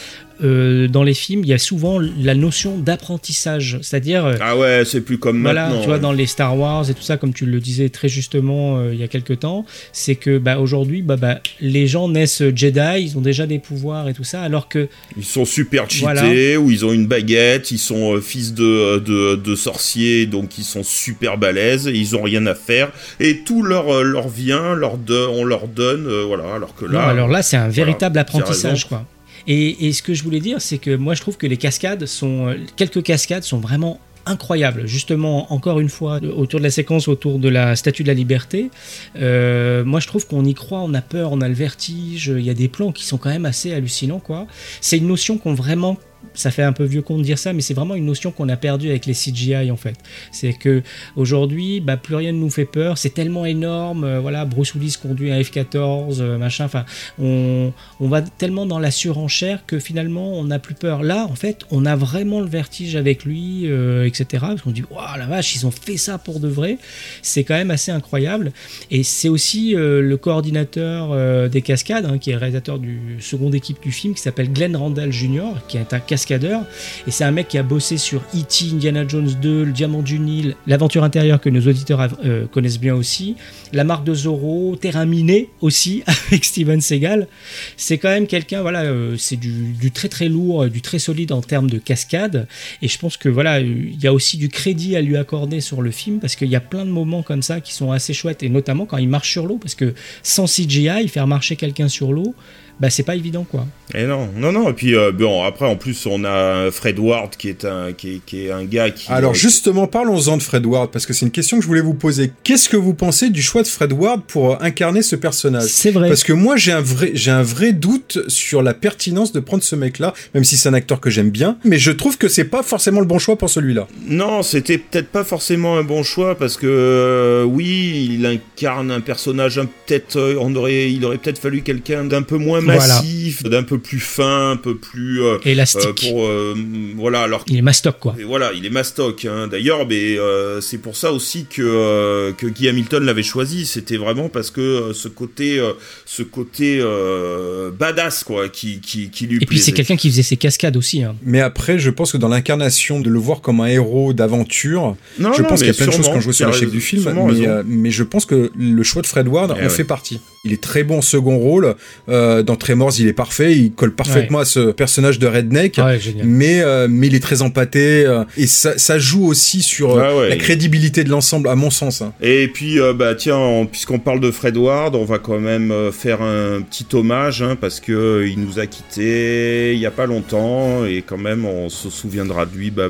euh, 0.42 0.88
dans 0.88 1.03
les 1.03 1.14
films, 1.14 1.42
il 1.44 1.48
y 1.48 1.53
a 1.53 1.59
souvent 1.59 1.98
la 1.98 2.35
notion 2.35 2.79
d'apprentissage, 2.79 3.79
c'est-à-dire 3.83 4.24
euh, 4.24 4.35
Ah 4.40 4.57
ouais, 4.57 4.85
c'est 4.85 5.01
plus 5.01 5.18
comme 5.18 5.42
voilà, 5.42 5.66
maintenant. 5.66 5.81
tu 5.81 5.87
vois, 5.87 5.94
ouais. 5.96 6.01
dans 6.01 6.12
les 6.12 6.27
Star 6.27 6.57
Wars 6.59 6.88
et 6.88 6.94
tout 6.94 7.03
ça, 7.03 7.16
comme 7.16 7.33
tu 7.33 7.46
le 7.46 7.61
disais 7.61 7.88
très 7.88 8.09
justement 8.09 8.79
euh, 8.79 8.94
il 8.94 9.01
y 9.01 9.03
a 9.03 9.09
quelques 9.09 9.40
temps, 9.40 9.64
c'est 9.92 10.14
que 10.14 10.38
bah, 10.38 10.59
aujourd'hui, 10.59 11.03
bah, 11.03 11.16
bah, 11.16 11.40
les 11.61 11.87
gens 11.87 12.09
naissent 12.09 12.42
Jedi, 12.55 13.01
ils 13.01 13.18
ont 13.18 13.20
déjà 13.20 13.46
des 13.46 13.59
pouvoirs 13.59 14.09
et 14.09 14.14
tout 14.14 14.24
ça, 14.24 14.42
alors 14.42 14.68
que 14.68 14.88
Ils 15.16 15.24
sont 15.24 15.44
super 15.44 15.90
cheatés, 15.90 16.03
Voilà. 16.03 16.59
ou 16.61 16.70
ils 16.70 16.85
ont 16.85 16.92
une 16.92 17.07
baguette, 17.07 17.70
ils 17.70 17.79
sont 17.79 18.14
euh, 18.14 18.20
fils 18.20 18.55
de, 18.55 18.98
de, 18.98 19.37
de 19.37 19.55
sorciers, 19.57 20.27
donc 20.27 20.59
ils 20.59 20.64
sont 20.64 20.83
super 20.85 21.38
balèzes, 21.38 21.88
et 21.88 21.96
ils 21.96 22.14
ont 22.16 22.22
rien 22.22 22.46
à 22.46 22.55
faire, 22.55 22.90
et 23.20 23.38
tout 23.38 23.62
leur, 23.62 24.03
leur 24.05 24.29
vient, 24.29 24.74
leur 24.74 24.98
on 25.33 25.44
leur 25.44 25.68
donne, 25.68 26.09
voilà, 26.27 26.55
alors 26.55 26.74
que 26.74 26.85
Non, 26.85 26.92
là... 26.92 27.07
alors 27.07 27.29
là, 27.29 27.42
c'est 27.42 27.57
un 27.57 27.68
véritable 27.68 28.14
voilà, 28.14 28.20
apprentissage, 28.22 28.87
quoi. 28.87 29.05
Et, 29.51 29.93
ce 29.95 30.03
que 30.03 30.13
je 30.13 30.23
voulais 30.23 30.41
dire, 30.41 30.61
c'est 30.61 30.77
que 30.77 30.95
moi, 30.95 31.15
je 31.15 31.23
trouve 31.23 31.39
que 31.39 31.47
les 31.47 31.57
cascades 31.57 32.05
sont, 32.05 32.49
euh, 32.49 32.57
quelques 32.77 33.03
cascades 33.03 33.45
sont 33.45 33.59
vraiment 33.59 33.99
incroyables. 34.27 34.87
Justement, 34.87 35.51
encore 35.55 35.81
une 35.81 35.89
fois, 35.89 36.21
autour 36.23 36.61
de 36.61 36.65
la 36.65 36.71
séquence 36.71 37.09
autour 37.09 37.39
de 37.39 37.49
la 37.49 37.75
Statue 37.75 38.03
de 38.03 38.09
la 38.09 38.15
Liberté, 38.15 38.71
euh, 39.17 39.87
moi, 39.87 40.01
je 40.01 40.07
trouve 40.07 40.27
qu'on 40.27 40.45
y 40.45 40.53
croit, 40.53 40.81
on 40.81 40.93
a 40.93 41.01
peur, 41.01 41.33
on 41.33 41.41
a 41.41 41.49
le 41.49 41.55
vertige. 41.55 42.27
Il 42.37 42.45
y 42.45 42.51
a 42.51 42.55
des 42.55 42.69
plans 42.69 42.93
qui 42.93 43.07
sont 43.07 43.17
quand 43.17 43.31
même 43.31 43.47
assez 43.47 43.73
hallucinants, 43.73 44.21
quoi. 44.21 44.47
C'est 44.83 44.99
une 44.99 45.09
notion 45.09 45.39
qu'on 45.39 45.55
vraiment 45.55 45.97
ça 46.35 46.51
fait 46.51 46.62
un 46.62 46.73
peu 46.73 46.85
vieux 46.85 47.03
con 47.03 47.19
de 47.19 47.23
dire 47.23 47.38
ça, 47.38 47.53
mais 47.53 47.61
c'est 47.62 47.75
vraiment 47.75 47.95
une 47.95 48.07
notion 48.07 48.31
qu'on 48.31 48.49
a 48.49 48.57
perdue 48.57 48.88
avec 48.91 49.07
les 49.07 49.14
CGI 49.14 49.71
en 49.71 49.77
fait. 49.77 49.95
C'est 50.33 50.53
que 50.53 50.83
aujourd'hui, 51.17 51.81
bah, 51.81 51.97
plus 51.97 52.14
rien 52.14 52.33
ne 52.33 52.38
nous 52.38 52.51
fait 52.51 52.64
peur. 52.64 52.99
C'est 52.99 53.14
tellement 53.14 53.45
énorme. 53.45 54.05
euh, 54.05 54.21
voilà, 54.21 54.45
Bruce 54.45 54.75
Willis 54.75 54.97
conduit 55.01 55.31
un 55.31 55.41
F-14, 55.41 56.21
euh, 56.21 56.38
machin. 56.38 56.64
Enfin, 56.64 56.85
on, 57.19 57.73
on 58.01 58.09
va 58.09 58.23
tellement 58.23 58.67
dans 58.67 58.79
la 58.79 58.91
surenchère 58.91 59.64
que 59.67 59.79
finalement, 59.79 60.33
on 60.33 60.45
n'a 60.45 60.59
plus 60.59 60.75
peur. 60.75 61.03
Là, 61.03 61.27
en 61.31 61.35
fait, 61.35 61.64
on 61.71 61.87
a 61.87 61.97
vraiment 61.97 62.41
le 62.41 62.49
vertige 62.49 62.97
avec 62.97 63.25
lui, 63.25 63.62
euh, 63.67 64.07
etc. 64.07 64.27
Parce 64.41 64.62
qu'on 64.62 64.71
dit, 64.71 64.85
waouh, 64.91 65.19
la 65.19 65.27
vache, 65.27 65.55
ils 65.57 65.67
ont 65.67 65.71
fait 65.71 65.97
ça 65.97 66.19
pour 66.19 66.41
de 66.41 66.49
vrai. 66.49 66.79
C'est 67.23 67.45
quand 67.45 67.55
même 67.55 67.71
assez 67.71 67.91
incroyable. 67.91 68.53
Et 68.91 69.03
c'est 69.03 69.29
aussi 69.29 69.75
le 69.77 70.17
coordinateur 70.17 71.49
des 71.49 71.62
cascades, 71.62 72.07
hein, 72.07 72.19
qui 72.19 72.31
est 72.31 72.33
le 72.33 72.38
réalisateur 72.38 72.79
du 72.79 73.17
seconde 73.21 73.55
équipe 73.55 73.81
du 73.83 73.93
film, 73.93 74.14
qui 74.14 74.21
s'appelle 74.23 74.53
Glenn 74.53 74.77
Randall 74.77 75.12
Jr., 75.12 75.55
qui 75.69 75.77
est 75.77 75.93
un 75.93 76.01
Et 76.31 77.11
c'est 77.11 77.25
un 77.25 77.31
mec 77.31 77.49
qui 77.49 77.59
a 77.59 77.62
bossé 77.62 77.97
sur 77.97 78.21
E.T., 78.35 78.73
Indiana 78.73 79.07
Jones 79.07 79.31
2, 79.41 79.64
Le 79.64 79.73
Diamant 79.73 80.03
du 80.03 80.19
Nil, 80.19 80.57
L'aventure 80.67 81.05
intérieure 81.05 81.41
que 81.41 81.49
nos 81.49 81.61
auditeurs 81.61 82.09
euh, 82.25 82.47
connaissent 82.47 82.81
bien 82.81 82.95
aussi, 82.95 83.37
La 83.73 83.85
marque 83.85 84.05
de 84.05 84.14
Zorro, 84.14 84.77
Terrain 84.77 85.07
miné 85.07 85.51
aussi, 85.61 86.03
avec 86.29 86.45
Steven 86.45 86.81
Seagal. 86.81 87.29
C'est 87.77 87.99
quand 87.99 88.11
même 88.11 88.27
quelqu'un, 88.27 88.62
voilà, 88.62 88.83
euh, 88.83 89.17
c'est 89.17 89.37
du, 89.37 89.73
du 89.73 89.91
très 89.91 90.09
très 90.09 90.29
lourd, 90.29 90.67
du 90.67 90.83
très 90.83 90.99
solide 90.99 91.33
en 91.33 91.41
termes 91.41 91.71
de 91.71 91.79
cascade. 91.79 92.47
Et 92.83 92.88
je 92.88 92.99
pense 92.99 93.17
que 93.17 93.29
voilà, 93.29 93.61
il 93.61 94.03
y 94.03 94.07
a 94.07 94.12
aussi 94.12 94.37
du 94.37 94.49
crédit 94.49 94.97
à 94.97 95.01
lui 95.01 95.17
accorder 95.17 95.61
sur 95.61 95.83
le 95.83 95.91
film 95.91 96.21
parce 96.21 96.37
qu'il 96.37 96.49
y 96.49 96.57
a 96.57 96.61
plein 96.61 96.85
de 96.85 96.91
moments 96.91 97.23
comme 97.23 97.43
ça 97.43 97.61
qui 97.61 97.73
sont 97.73 97.93
assez 97.93 98.12
chouettes 98.12 98.43
et 98.43 98.49
notamment 98.49 98.87
quand 98.87 98.99
il 98.99 99.09
marche 99.09 99.31
sur 99.31 99.47
l'eau 99.47 99.59
parce 99.59 99.75
que 99.75 99.95
sans 100.23 100.47
CGI, 100.47 101.09
faire 101.09 101.27
marcher 101.27 101.57
quelqu'un 101.57 101.88
sur 101.88 102.12
l'eau, 102.12 102.35
bah 102.81 102.91
c'est 102.91 103.03
pas 103.03 103.17
évident 103.17 103.45
quoi. 103.51 103.67
Et 103.95 104.05
non, 104.05 104.29
non, 104.37 104.53
non. 104.53 104.69
Et 104.71 104.73
puis 104.75 104.95
euh, 104.95 105.12
bon, 105.12 105.43
après 105.45 105.67
en 105.67 105.77
plus 105.77 106.07
on 106.07 106.25
a 106.25 106.71
Fred 106.71 106.99
Ward 106.99 107.31
qui 107.37 107.49
est 107.49 107.64
un 107.64 107.93
qui 107.93 108.17
est, 108.17 108.21
qui 108.25 108.47
est 108.47 108.51
un 108.51 108.64
gars 108.64 108.91
qui. 108.91 109.11
Alors 109.11 109.35
justement, 109.35 109.87
parlons-en 109.87 110.37
de 110.37 110.43
Fred 110.43 110.67
Ward, 110.67 110.91
parce 110.91 111.07
que 111.07 111.12
c'est 111.12 111.25
une 111.27 111.33
question 111.33 111.57
que 111.57 111.62
je 111.62 111.69
voulais 111.69 111.81
vous 111.81 111.95
poser. 111.95 112.31
Qu'est-ce 112.45 112.69
que 112.69 112.77
vous 112.77 112.95
pensez 112.95 113.31
du 113.31 113.43
choix 113.43 113.62
de 113.62 113.69
Fred 113.69 113.93
Ward 113.93 114.23
pour 114.27 114.53
euh, 114.53 114.57
incarner 114.61 115.03
ce 115.03 115.17
personnage? 115.17 115.64
C'est 115.69 115.91
vrai. 115.91 116.09
Parce 116.09 116.23
que 116.25 116.33
moi, 116.33 116.57
j'ai 116.57 116.73
un 116.73 116.81
vrai, 116.81 117.11
j'ai 117.14 117.31
un 117.31 117.43
vrai 117.43 117.73
doute 117.73 118.19
sur 118.29 118.62
la 118.62 118.75
pertinence 118.75 119.33
de 119.33 119.41
prendre 119.41 119.62
ce 119.62 119.75
mec-là, 119.77 120.12
même 120.35 120.45
si 120.45 120.57
c'est 120.57 120.69
un 120.69 120.75
acteur 120.75 121.01
que 121.01 121.11
j'aime 121.11 121.31
bien, 121.31 121.57
mais 121.64 121.79
je 121.79 121.91
trouve 121.91 122.19
que 122.19 122.29
c'est 122.29 122.45
pas 122.45 122.62
forcément 122.62 123.01
le 123.01 123.07
bon 123.07 123.19
choix 123.19 123.37
pour 123.37 123.51
celui-là. 123.51 123.87
Non, 124.07 124.43
c'était 124.43 124.79
peut-être 124.79 125.09
pas 125.09 125.25
forcément 125.25 125.79
un 125.79 125.83
bon 125.85 126.03
choix 126.03 126.37
parce 126.37 126.57
que 126.57 126.67
euh, 126.69 127.45
oui, 127.45 128.09
il 128.12 128.27
incarne 128.27 128.91
un 128.91 129.01
personnage 129.01 129.59
un- 129.59 129.67
peut-être 129.67 130.17
euh, 130.17 130.37
on 130.41 130.55
aurait 130.55 130.91
il 130.93 131.05
aurait 131.05 131.19
peut-être 131.19 131.38
fallu 131.38 131.62
quelqu'un 131.62 132.05
d'un 132.05 132.23
peu 132.23 132.37
moins 132.37 132.61
Voilà. 132.74 132.94
massif, 132.96 133.42
d'un 133.44 133.62
peu 133.62 133.78
plus 133.78 134.00
fin, 134.00 134.50
un 134.52 134.57
peu 134.57 134.76
plus 134.76 135.22
euh, 135.22 135.38
Élastique. 135.44 135.83
euh, 135.87 135.92
pour 136.11 136.26
euh, 136.26 136.54
voilà 136.96 137.22
alors 137.22 137.44
Il 137.48 137.57
est 137.57 137.62
mastoc 137.62 137.98
quoi. 138.00 138.14
Et 138.18 138.24
voilà, 138.24 138.52
il 138.54 138.64
est 138.66 138.70
mastoc. 138.70 139.24
Hein. 139.24 139.48
D'ailleurs, 139.48 139.87
mais 139.87 140.18
euh, 140.18 140.61
c'est 140.61 140.78
pour 140.78 140.96
ça 140.96 141.12
aussi 141.12 141.46
que 141.48 141.62
euh, 141.62 142.33
que 142.33 142.46
Guy 142.46 142.68
Hamilton 142.68 143.04
l'avait 143.04 143.22
choisi. 143.22 143.66
C'était 143.66 143.96
vraiment 143.96 144.28
parce 144.28 144.50
que 144.50 144.61
euh, 144.61 144.92
ce 144.94 145.09
côté, 145.09 145.59
euh, 145.59 145.72
ce 146.07 146.22
côté 146.22 146.78
euh, 146.81 147.70
badass 147.70 148.24
quoi, 148.24 148.48
qui 148.48 148.81
qui, 148.81 149.11
qui 149.11 149.26
lui 149.26 149.38
Et 149.42 149.46
puis 149.46 149.59
c'est 149.59 149.72
quelqu'un 149.72 149.96
qui 149.96 150.11
faisait 150.11 150.22
ses 150.22 150.37
cascades 150.37 150.76
aussi. 150.76 151.02
hein. 151.04 151.14
Mais 151.22 151.40
après, 151.40 151.78
je 151.78 151.90
pense 151.90 152.12
que 152.12 152.16
dans 152.18 152.28
l'incarnation 152.28 153.00
de 153.00 153.11
le 153.11 153.18
voir 153.18 153.40
comme 153.40 153.61
un 153.61 153.66
héros 153.66 154.12
d'aventure, 154.12 154.96
je 155.18 155.22
non, 155.22 155.33
pense 155.33 155.61
qu'il 155.61 155.68
y 155.68 155.70
a 155.70 155.74
plein 155.74 155.87
de 155.87 155.92
choses 155.92 156.09
ont 156.09 156.20
joué 156.20 156.33
sur 156.33 156.48
l'échec 156.50 156.70
du 156.70 156.81
film, 156.81 157.04
mais, 157.04 157.46
euh, 157.46 157.62
je 157.90 158.02
pense 158.02 158.26
que 158.26 158.50
le 158.57 158.83
choix 158.83 159.02
de 159.02 159.07
Fred 159.07 159.28
Ward 159.28 159.54
Eh 159.57 159.61
en 159.61 159.62
ouais. 159.64 159.68
fait 159.68 159.85
partie. 159.85 160.20
Il 160.44 160.53
est 160.53 160.62
très 160.62 160.85
bon 160.85 160.98
en 160.98 161.03
second 161.03 161.37
rôle. 161.37 161.74
Euh, 162.09 162.42
dans 162.42 162.57
Tremors, 162.57 162.92
il 162.98 163.09
est 163.09 163.12
parfait. 163.12 163.57
Il 163.57 163.72
colle 163.72 163.94
parfaitement 163.94 164.38
à 164.38 164.44
ce 164.44 164.70
personnage 164.70 165.18
de 165.18 165.27
redneck. 165.27 165.79
Ouais. 165.79 165.98
Mais, 166.24 166.61
euh, 166.62 166.87
mais 166.88 167.09
il 167.09 167.14
est 167.14 167.20
très 167.20 167.42
empâté. 167.42 168.07
euh, 168.07 168.24
et 168.37 168.46
ça, 168.46 168.79
ça 168.79 168.98
joue 168.98 169.27
aussi 169.27 169.62
sur 169.62 169.96
euh, 169.96 170.03
Ah 170.05 170.16
ouais. 170.16 170.29
la 170.29 170.37
crédibilité 170.37 171.03
de 171.05 171.11
l'ensemble, 171.11 171.48
à 171.48 171.55
mon 171.57 171.70
sens. 171.70 172.03
hein. 172.03 172.12
Et 172.20 172.48
puis, 172.48 172.81
euh, 172.81 172.92
bah 172.92 173.14
tiens, 173.14 173.37
en- 173.37 173.66
puisqu'on 173.66 173.98
parle 173.98 174.20
de 174.20 174.31
Fred 174.31 174.57
Ward, 174.57 174.94
on 174.94 175.05
va 175.05 175.18
quand 175.18 175.40
même 175.40 175.70
euh, 175.70 175.90
faire 175.92 176.22
un 176.22 176.62
petit 176.62 176.87
hommage, 176.94 177.42
hein, 177.42 177.57
parce 177.61 177.81
que 177.81 178.24
il 178.27 178.38
nous 178.40 178.59
a 178.61 178.66
quittés 178.66 179.74
il 179.74 179.79
y 179.81 179.87
a 179.87 179.90
pas 179.90 180.07
longtemps, 180.07 180.85
et 180.87 181.03
quand 181.07 181.18
même, 181.18 181.44
on 181.44 181.68
se 181.68 181.90
souviendra 181.90 182.46
de 182.46 182.57
lui, 182.57 182.70
bah, 182.70 182.88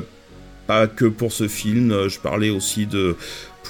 pas 0.67 0.87
que 0.87 1.05
pour 1.05 1.31
ce 1.31 1.47
film. 1.47 2.07
Je 2.07 2.19
parlais 2.19 2.49
aussi 2.51 2.85
de 2.85 3.15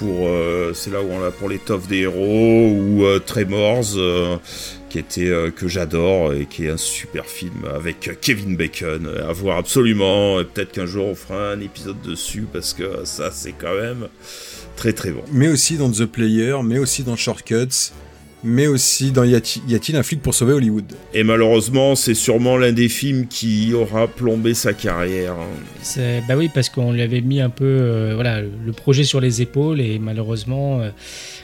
euh, 0.06 0.72
c'est 0.74 0.90
là 0.90 1.02
où 1.02 1.10
on 1.10 1.20
l'a 1.20 1.30
pour 1.30 1.48
l'étoffe 1.48 1.86
des 1.86 1.98
héros 1.98 2.70
ou 2.70 3.04
euh, 3.04 3.18
Tremors, 3.18 3.96
euh, 3.96 4.36
qui 4.88 4.98
était 4.98 5.30
que 5.54 5.68
j'adore 5.68 6.32
et 6.32 6.46
qui 6.46 6.66
est 6.66 6.70
un 6.70 6.76
super 6.76 7.26
film 7.26 7.64
avec 7.72 8.18
Kevin 8.20 8.56
Bacon 8.56 9.08
à 9.28 9.32
voir 9.32 9.58
absolument. 9.58 10.40
Et 10.40 10.44
Peut-être 10.44 10.72
qu'un 10.72 10.86
jour 10.86 11.06
on 11.06 11.14
fera 11.14 11.52
un 11.52 11.60
épisode 11.60 12.00
dessus 12.02 12.46
parce 12.52 12.72
que 12.72 13.04
ça 13.04 13.30
c'est 13.30 13.52
quand 13.52 13.74
même 13.74 14.08
très 14.76 14.92
très 14.92 15.10
bon. 15.10 15.22
Mais 15.32 15.48
aussi 15.48 15.76
dans 15.76 15.90
The 15.90 16.06
Player, 16.06 16.56
mais 16.64 16.78
aussi 16.78 17.04
dans 17.04 17.16
Shortcuts, 17.16 17.92
mais 18.42 18.66
aussi 18.66 19.10
dans 19.12 19.24
Y 19.24 19.34
a-t- 19.34 19.60
y 19.68 19.74
a-t-il 19.74 19.96
un 19.96 20.02
flic 20.02 20.22
pour 20.22 20.34
sauver 20.34 20.52
Hollywood? 20.54 20.84
Et 21.14 21.22
malheureusement, 21.24 21.94
c'est 21.94 22.14
sûrement 22.14 22.56
l'un 22.56 22.72
des 22.72 22.88
films 22.88 23.26
qui 23.26 23.72
aura 23.74 24.06
plombé 24.08 24.54
sa 24.54 24.72
carrière. 24.72 25.34
C'est- 25.82 26.22
Bah 26.28 26.34
oui, 26.36 26.50
parce 26.52 26.68
qu'on 26.68 26.92
lui 26.92 27.02
avait 27.02 27.20
mis 27.20 27.40
un 27.40 27.50
peu 27.50 27.64
euh, 27.64 28.12
voilà, 28.14 28.40
le 28.40 28.72
projet 28.72 29.04
sur 29.04 29.20
les 29.20 29.42
épaules 29.42 29.80
et 29.80 29.98
malheureusement, 29.98 30.80
euh, 30.80 30.90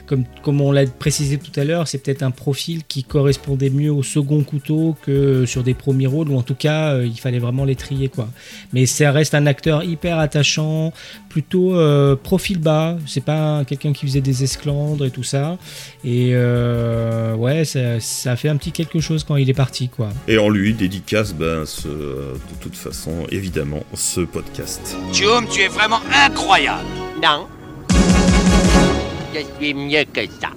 comme, 0.06 0.24
comme 0.42 0.60
on 0.60 0.72
l'a 0.72 0.86
précisé 0.86 1.38
tout 1.38 1.58
à 1.58 1.64
l'heure, 1.64 1.88
c'est 1.88 1.98
peut-être 1.98 2.22
un 2.22 2.30
profil 2.30 2.82
qui 2.86 3.04
correspondait 3.04 3.70
mieux 3.70 3.92
au 3.92 4.02
second 4.02 4.42
couteau 4.42 4.96
que 5.02 5.44
sur 5.46 5.62
des 5.62 5.74
premiers 5.74 6.06
rôles, 6.06 6.28
ou 6.30 6.36
en 6.36 6.42
tout 6.42 6.54
cas, 6.54 6.94
euh, 6.94 7.06
il 7.06 7.18
fallait 7.18 7.38
vraiment 7.38 7.64
les 7.64 7.76
trier. 7.76 8.08
Quoi. 8.08 8.28
Mais 8.72 8.86
ça 8.86 9.10
reste 9.12 9.34
un 9.34 9.46
acteur 9.46 9.84
hyper 9.84 10.18
attachant, 10.18 10.92
plutôt 11.28 11.76
euh, 11.76 12.16
profil 12.16 12.58
bas, 12.58 12.96
c'est 13.06 13.24
pas 13.24 13.64
quelqu'un 13.66 13.92
qui 13.92 14.06
faisait 14.06 14.20
des 14.20 14.44
esclandres 14.44 15.04
et 15.04 15.10
tout 15.10 15.24
ça. 15.24 15.58
Et 16.04 16.30
euh, 16.32 17.34
ouais, 17.34 17.64
ça, 17.64 18.00
ça 18.00 18.32
a 18.32 18.36
fait 18.36 18.48
un 18.48 18.56
petit 18.56 18.72
quelque 18.72 19.00
chose 19.00 19.24
quand 19.24 19.36
il 19.36 19.50
est 19.50 19.54
parti. 19.54 19.88
quoi. 19.88 20.08
Et 20.28 20.38
en 20.38 20.48
lui 20.48 20.74
dédicace, 20.74 21.34
ben, 21.34 21.66
ce, 21.66 21.88
de 21.88 22.36
toute 22.60 22.76
façon, 22.76 23.26
évidemment, 23.30 23.82
ce 23.94 24.20
podcast. 24.20 24.96
Jum, 25.12 25.46
tu 25.50 25.62
es 25.62 25.68
vraiment 25.68 26.00
incroyable. 26.24 26.86
Non. 27.22 27.46
Je 29.36 29.42
suis 29.58 29.74
mieux 29.74 30.04
que 30.14 30.22
ça. 30.40 30.48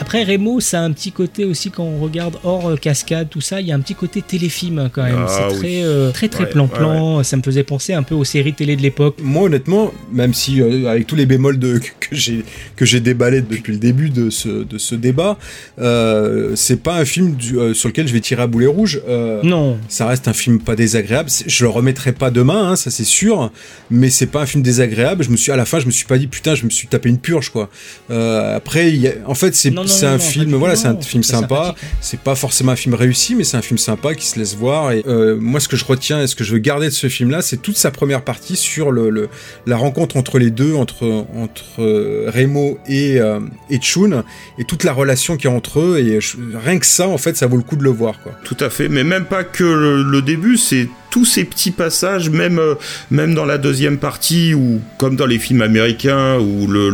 Après, 0.00 0.22
Remo, 0.24 0.60
ça 0.60 0.80
a 0.80 0.82
un 0.84 0.92
petit 0.92 1.10
côté 1.12 1.44
aussi 1.44 1.70
quand 1.70 1.82
on 1.82 1.98
regarde 1.98 2.36
hors 2.44 2.68
euh, 2.70 2.76
cascade, 2.76 3.28
tout 3.30 3.40
ça, 3.40 3.60
il 3.60 3.66
y 3.66 3.72
a 3.72 3.74
un 3.74 3.80
petit 3.80 3.94
côté 3.94 4.22
téléfilm 4.22 4.88
quand 4.92 5.02
même. 5.02 5.16
Ah, 5.18 5.26
c'est 5.28 5.54
oui. 5.54 5.58
très, 5.58 5.82
euh, 5.82 6.10
très, 6.12 6.28
très 6.28 6.44
Ouais, 6.44 6.50
plan-plan. 6.50 7.22
Ça 7.24 7.36
me 7.36 7.42
faisait 7.42 7.64
penser 7.64 7.92
un 7.94 8.02
peu 8.04 8.14
aux 8.14 8.24
séries 8.24 8.54
télé 8.54 8.76
de 8.76 8.82
l'époque. 8.82 9.16
Moi, 9.22 9.44
honnêtement, 9.44 9.92
même 10.12 10.34
si 10.34 10.62
euh, 10.62 10.86
avec 10.88 11.06
tous 11.06 11.16
les 11.16 11.26
bémols 11.26 11.58
de, 11.58 11.78
que 12.00 12.14
j'ai 12.14 12.44
que 12.76 12.84
j'ai 12.84 13.00
déballé 13.00 13.40
depuis 13.42 13.72
le 13.72 13.78
début 13.78 14.08
de 14.10 14.30
ce, 14.30 14.48
de 14.64 14.78
ce 14.78 14.94
débat, 14.94 15.36
euh, 15.80 16.52
c'est 16.54 16.80
pas 16.82 16.94
un 16.96 17.04
film 17.04 17.34
du- 17.34 17.58
euh, 17.58 17.74
sur 17.74 17.88
lequel 17.88 18.06
je 18.08 18.12
vais 18.12 18.20
tirer 18.20 18.42
à 18.42 18.46
boulet 18.46 18.66
rouge. 18.66 19.02
Non. 19.42 19.78
Ça 19.88 20.06
reste 20.06 20.28
un 20.28 20.32
film 20.32 20.60
pas 20.60 20.76
désagréable. 20.76 21.28
Je 21.46 21.64
le 21.64 21.70
remettrai 21.70 22.12
pas 22.12 22.30
demain, 22.30 22.70
hein, 22.70 22.76
ça 22.76 22.90
c'est 22.90 23.04
sûr. 23.04 23.50
Mais 23.90 24.10
c'est 24.10 24.26
pas 24.26 24.42
un 24.42 24.46
film 24.46 24.62
désagréable. 24.62 25.24
Je 25.24 25.30
me 25.30 25.36
suis 25.36 25.50
à 25.52 25.56
la 25.56 25.64
fin, 25.64 25.80
je 25.80 25.86
me 25.86 25.90
suis 25.90 26.06
pas 26.06 26.18
dit 26.18 26.28
putain, 26.28 26.54
je 26.54 26.64
me 26.64 26.70
suis 26.70 26.86
tapé 26.88 27.08
une 27.08 27.18
purge 27.18 27.50
quoi. 27.50 27.68
Après, 28.10 28.88
il 28.90 28.96
y 29.00 29.08
a- 29.08 29.12
en 29.26 29.34
fait, 29.34 29.54
c'est 29.54 29.70
c'est 29.88 30.06
un 30.06 30.18
film. 30.18 30.54
Voilà, 30.54 30.76
c'est 30.76 30.88
un 30.88 31.00
film 31.00 31.22
sympa. 31.22 31.74
C'est 32.00 32.20
pas 32.20 32.34
forcément 32.34 32.72
un 32.72 32.76
film 32.76 32.94
réussi, 32.94 33.34
mais 33.34 33.44
c'est 33.44 33.56
un 33.56 33.62
film 33.62 33.78
sympa 33.78 34.14
qui 34.14 34.26
se 34.26 34.38
laisse 34.38 34.54
voir. 34.56 34.92
Et 34.92 35.02
euh, 35.06 35.36
moi, 35.40 35.60
ce 35.60 35.68
que 35.68 35.76
je 35.76 35.84
retiens 35.84 36.22
et 36.22 36.26
ce 36.26 36.34
que 36.36 36.44
je 36.44 36.52
veux 36.52 36.58
garder 36.58 36.86
de 36.86 36.92
ce 36.92 37.08
film-là, 37.08 37.42
c'est 37.42 37.56
toute 37.56 37.76
sa 37.76 37.90
première 37.90 38.22
partie 38.22 38.56
sur 38.56 38.90
le, 38.90 39.10
le- 39.10 39.28
la 39.66 39.76
rencontre 39.76 40.16
entre 40.16 40.38
les 40.38 40.50
deux, 40.50 40.74
entre 40.74 41.26
entre 41.34 41.80
euh, 41.80 42.30
Remo 42.34 42.78
et 42.86 43.20
euh, 43.20 43.40
et 43.70 43.78
Chun, 43.80 44.24
et 44.58 44.64
toute 44.64 44.84
la 44.84 44.92
relation 44.92 45.36
qu'il 45.36 45.50
y 45.50 45.52
a 45.52 45.56
entre 45.56 45.80
eux. 45.80 45.98
Et 45.98 46.20
je- 46.20 46.36
rien 46.54 46.78
que 46.78 46.86
ça, 46.86 47.08
en 47.08 47.18
fait, 47.18 47.36
ça 47.36 47.46
vaut 47.46 47.56
le 47.56 47.62
coup 47.62 47.76
de 47.76 47.84
le 47.84 47.90
voir, 47.90 48.20
quoi. 48.22 48.32
Tout 48.44 48.56
à 48.60 48.70
fait, 48.70 48.88
mais 48.88 49.04
même 49.04 49.24
pas 49.24 49.44
que 49.44 49.64
le, 49.64 50.02
le 50.02 50.22
début, 50.22 50.56
c'est 50.56 50.88
tous 51.10 51.24
ces 51.24 51.44
petits 51.44 51.70
passages, 51.70 52.30
même 52.30 52.58
euh, 52.58 52.74
même 53.10 53.34
dans 53.34 53.44
la 53.44 53.58
deuxième 53.58 53.98
partie, 53.98 54.54
ou 54.54 54.80
comme 54.98 55.16
dans 55.16 55.26
les 55.26 55.38
films 55.38 55.62
américains, 55.62 56.38
où 56.38 56.66
le 56.66 56.90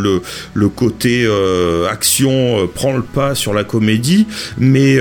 le, 0.55 0.69
côté 0.69 1.25
euh, 1.27 1.89
action 1.89 2.63
euh, 2.63 2.67
prend 2.67 2.97
le 2.97 3.03
pas 3.03 3.35
sur 3.35 3.55
la 3.55 3.65
comédie, 3.65 4.27
mais 4.59 4.99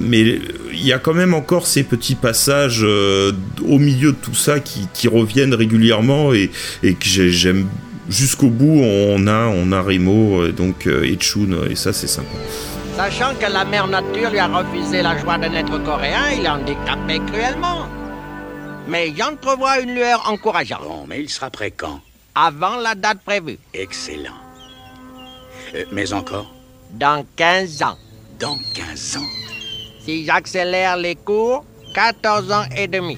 mais 0.00 0.38
il 0.72 0.86
y 0.86 0.92
a 0.92 0.98
quand 0.98 1.14
même 1.14 1.34
encore 1.34 1.66
ces 1.66 1.82
petits 1.82 2.14
passages 2.14 2.82
au 2.84 3.78
milieu 3.78 4.12
de 4.12 4.16
tout 4.20 4.34
ça 4.34 4.60
qui, 4.60 5.08
reviennent 5.08 5.54
régulièrement 5.54 6.32
et, 6.34 6.50
que 6.82 6.94
j'ai- 7.04 7.30
j'aime 7.30 7.66
jusqu'au 8.08 8.48
bout. 8.48 8.80
On 8.82 9.26
a 9.26 9.46
on 9.46 9.72
a 9.72 9.80
Remo 9.80 10.48
donc 10.48 10.86
et 10.86 11.16
Chun 11.18 11.48
et 11.70 11.76
ça 11.76 11.92
c'est 11.92 12.06
sympa. 12.06 12.28
Sachant 12.98 13.32
que 13.36 13.46
la 13.46 13.64
mère 13.64 13.86
nature 13.86 14.28
lui 14.28 14.40
a 14.40 14.48
refusé 14.48 15.02
la 15.02 15.16
joie 15.16 15.38
de 15.38 15.46
naître 15.46 15.78
coréen, 15.84 16.30
il 16.36 16.44
est 16.44 16.48
handicapé 16.48 17.20
cruellement. 17.28 17.86
Mais 18.88 19.14
j'entrevois 19.16 19.78
une 19.78 19.94
lueur 19.94 20.28
encourageante. 20.28 20.82
Bon, 20.82 21.06
mais 21.06 21.20
il 21.22 21.30
sera 21.30 21.48
prêt 21.48 21.70
quand? 21.70 22.00
Avant 22.34 22.74
la 22.74 22.96
date 22.96 23.20
prévue. 23.24 23.56
Excellent. 23.72 24.34
Euh, 25.76 25.84
mais 25.92 26.12
encore? 26.12 26.52
Dans 26.90 27.24
15 27.36 27.84
ans. 27.84 27.98
Dans 28.40 28.58
15 28.74 29.18
ans? 29.18 29.30
Si 30.00 30.24
j'accélère 30.24 30.96
les 30.96 31.14
cours, 31.14 31.64
14 31.94 32.50
ans 32.50 32.64
et 32.76 32.88
demi. 32.88 33.16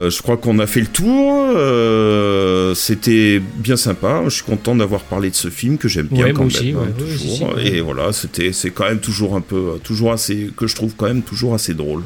Euh, 0.00 0.10
je 0.10 0.22
crois 0.22 0.36
qu'on 0.36 0.58
a 0.60 0.66
fait 0.66 0.80
le 0.80 0.86
tour. 0.86 1.32
euh, 1.56 2.74
c'était 2.74 3.40
bien 3.56 3.76
sympa. 3.76 4.22
Je 4.26 4.30
suis 4.30 4.42
content 4.44 4.76
d'avoir 4.76 5.02
parlé 5.02 5.30
de 5.30 5.34
ce 5.34 5.48
film 5.48 5.78
que 5.78 5.88
j'aime 5.88 6.06
bien 6.06 6.26
Ouais, 6.26 6.32
quand 6.32 6.40
même, 6.40 6.46
aussi, 6.48 6.70
hein, 6.76 6.82
ouais, 6.82 7.04
toujours. 7.04 7.54
ouais. 7.56 7.66
Et 7.66 7.80
voilà, 7.80 8.12
c'était 8.12 8.52
c'est 8.52 8.70
quand 8.70 8.84
même 8.84 9.00
toujours 9.00 9.34
un 9.36 9.40
peu 9.40 9.72
toujours 9.82 10.12
assez 10.12 10.50
que 10.56 10.66
je 10.66 10.74
trouve 10.74 10.92
quand 10.96 11.06
même 11.06 11.22
toujours 11.22 11.54
assez 11.54 11.74
drôle. 11.74 12.02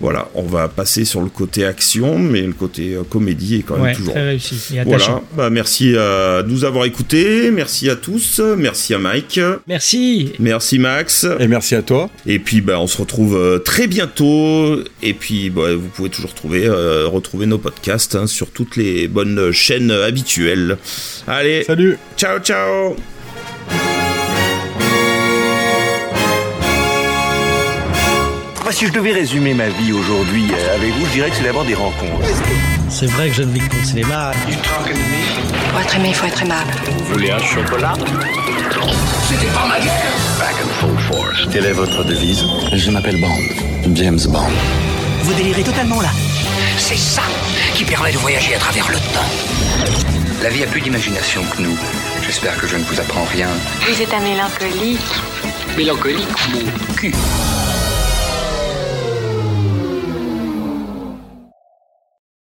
Voilà, 0.00 0.28
on 0.34 0.42
va 0.42 0.68
passer 0.68 1.04
sur 1.04 1.20
le 1.22 1.28
côté 1.28 1.64
action, 1.64 2.18
mais 2.18 2.42
le 2.42 2.52
côté 2.52 2.94
euh, 2.94 3.02
comédie 3.08 3.56
est 3.56 3.62
quand 3.62 3.74
même 3.76 3.84
Ouais, 3.84 3.94
toujours. 3.94 4.12
très 4.14 4.26
réussi 4.28 4.56
et 4.76 4.82
Voilà, 4.84 5.22
bah 5.36 5.50
merci 5.50 5.96
à 5.96 6.42
nous 6.46 6.64
avoir 6.64 6.84
écoutés, 6.84 7.50
merci 7.50 7.88
à 7.88 7.96
tous, 7.96 8.40
merci 8.56 8.92
à 8.94 8.98
Mike, 8.98 9.40
Merci. 9.68 10.32
merci 10.40 10.78
Max, 10.78 11.26
Et 11.38 11.46
merci 11.48 11.74
à 11.74 11.82
toi. 11.82 12.10
et 12.26 12.38
puis 12.38 12.60
bah 12.60 12.80
on 12.80 12.86
se 12.86 12.98
retrouve 12.98 13.62
très 13.64 13.86
bientôt. 13.86 14.78
Et 15.02 15.14
puis 15.14 15.50
bah, 15.50 15.74
vous 15.74 15.88
pouvez 15.88 16.10
toujours 16.10 16.34
trouver, 16.34 16.66
euh, 16.66 17.06
retrouver 17.14 17.46
nos 17.46 17.58
podcasts 17.58 18.14
hein, 18.14 18.26
sur 18.26 18.50
toutes 18.50 18.76
les 18.76 19.08
bonnes 19.08 19.50
chaînes 19.52 19.90
habituelles. 19.90 20.76
Allez, 21.26 21.64
Salut. 21.64 21.96
ciao 22.16 22.38
ciao. 22.40 22.96
Si 28.70 28.86
je 28.88 28.92
devais 28.92 29.12
résumer 29.12 29.54
ma 29.54 29.68
vie 29.68 29.92
aujourd'hui 29.92 30.46
euh, 30.52 30.74
avec 30.74 30.90
vous, 30.94 31.06
je 31.06 31.12
dirais 31.12 31.30
que 31.30 31.36
c'est 31.36 31.44
d'abord 31.44 31.64
des 31.64 31.74
rencontres. 31.74 32.26
C'est 32.88 33.06
vrai 33.06 33.28
que 33.28 33.34
je 33.36 33.42
ne 33.42 33.52
vis 33.52 33.60
que 33.60 33.76
le 33.76 33.84
cinéma. 33.84 34.32
Pour 35.70 35.80
être 35.80 35.94
aimé, 35.94 36.08
il 36.08 36.14
faut 36.14 36.26
être 36.26 36.42
aimable. 36.42 36.72
Vous 36.98 37.04
voulez 37.14 37.30
un 37.30 37.38
chocolat? 37.38 37.92
C'était 39.28 39.46
pas 39.52 39.66
ma 39.68 39.78
guerre 39.78 40.02
Back 40.40 40.54
and 40.60 40.68
full 40.80 40.98
force. 40.98 41.46
Quelle 41.52 41.66
est 41.66 41.72
votre 41.72 42.02
devise? 42.02 42.42
Je 42.72 42.90
m'appelle 42.90 43.20
Bond. 43.20 43.94
James 43.94 44.18
Bond. 44.26 44.50
Vous 45.22 45.34
délirez 45.34 45.62
totalement 45.62 46.00
là. 46.00 46.10
C'est 46.78 46.96
ça 46.96 47.22
qui 47.74 47.84
permet 47.84 48.12
de 48.12 48.18
voyager 48.18 48.54
à 48.54 48.58
travers 48.58 48.88
le 48.90 48.96
temps. 48.96 49.94
La 50.42 50.50
vie 50.50 50.62
a 50.64 50.66
plus 50.66 50.80
d'imagination 50.80 51.42
que 51.44 51.62
nous. 51.62 51.78
J'espère 52.22 52.56
que 52.60 52.66
je 52.66 52.76
ne 52.76 52.84
vous 52.84 53.00
apprends 53.00 53.24
rien. 53.24 53.48
Vous 53.88 54.02
êtes 54.02 54.12
un 54.12 54.20
mélancolique. 54.20 55.00
Mélancolique, 55.76 56.28
mon 56.52 56.94
cul. 56.94 57.14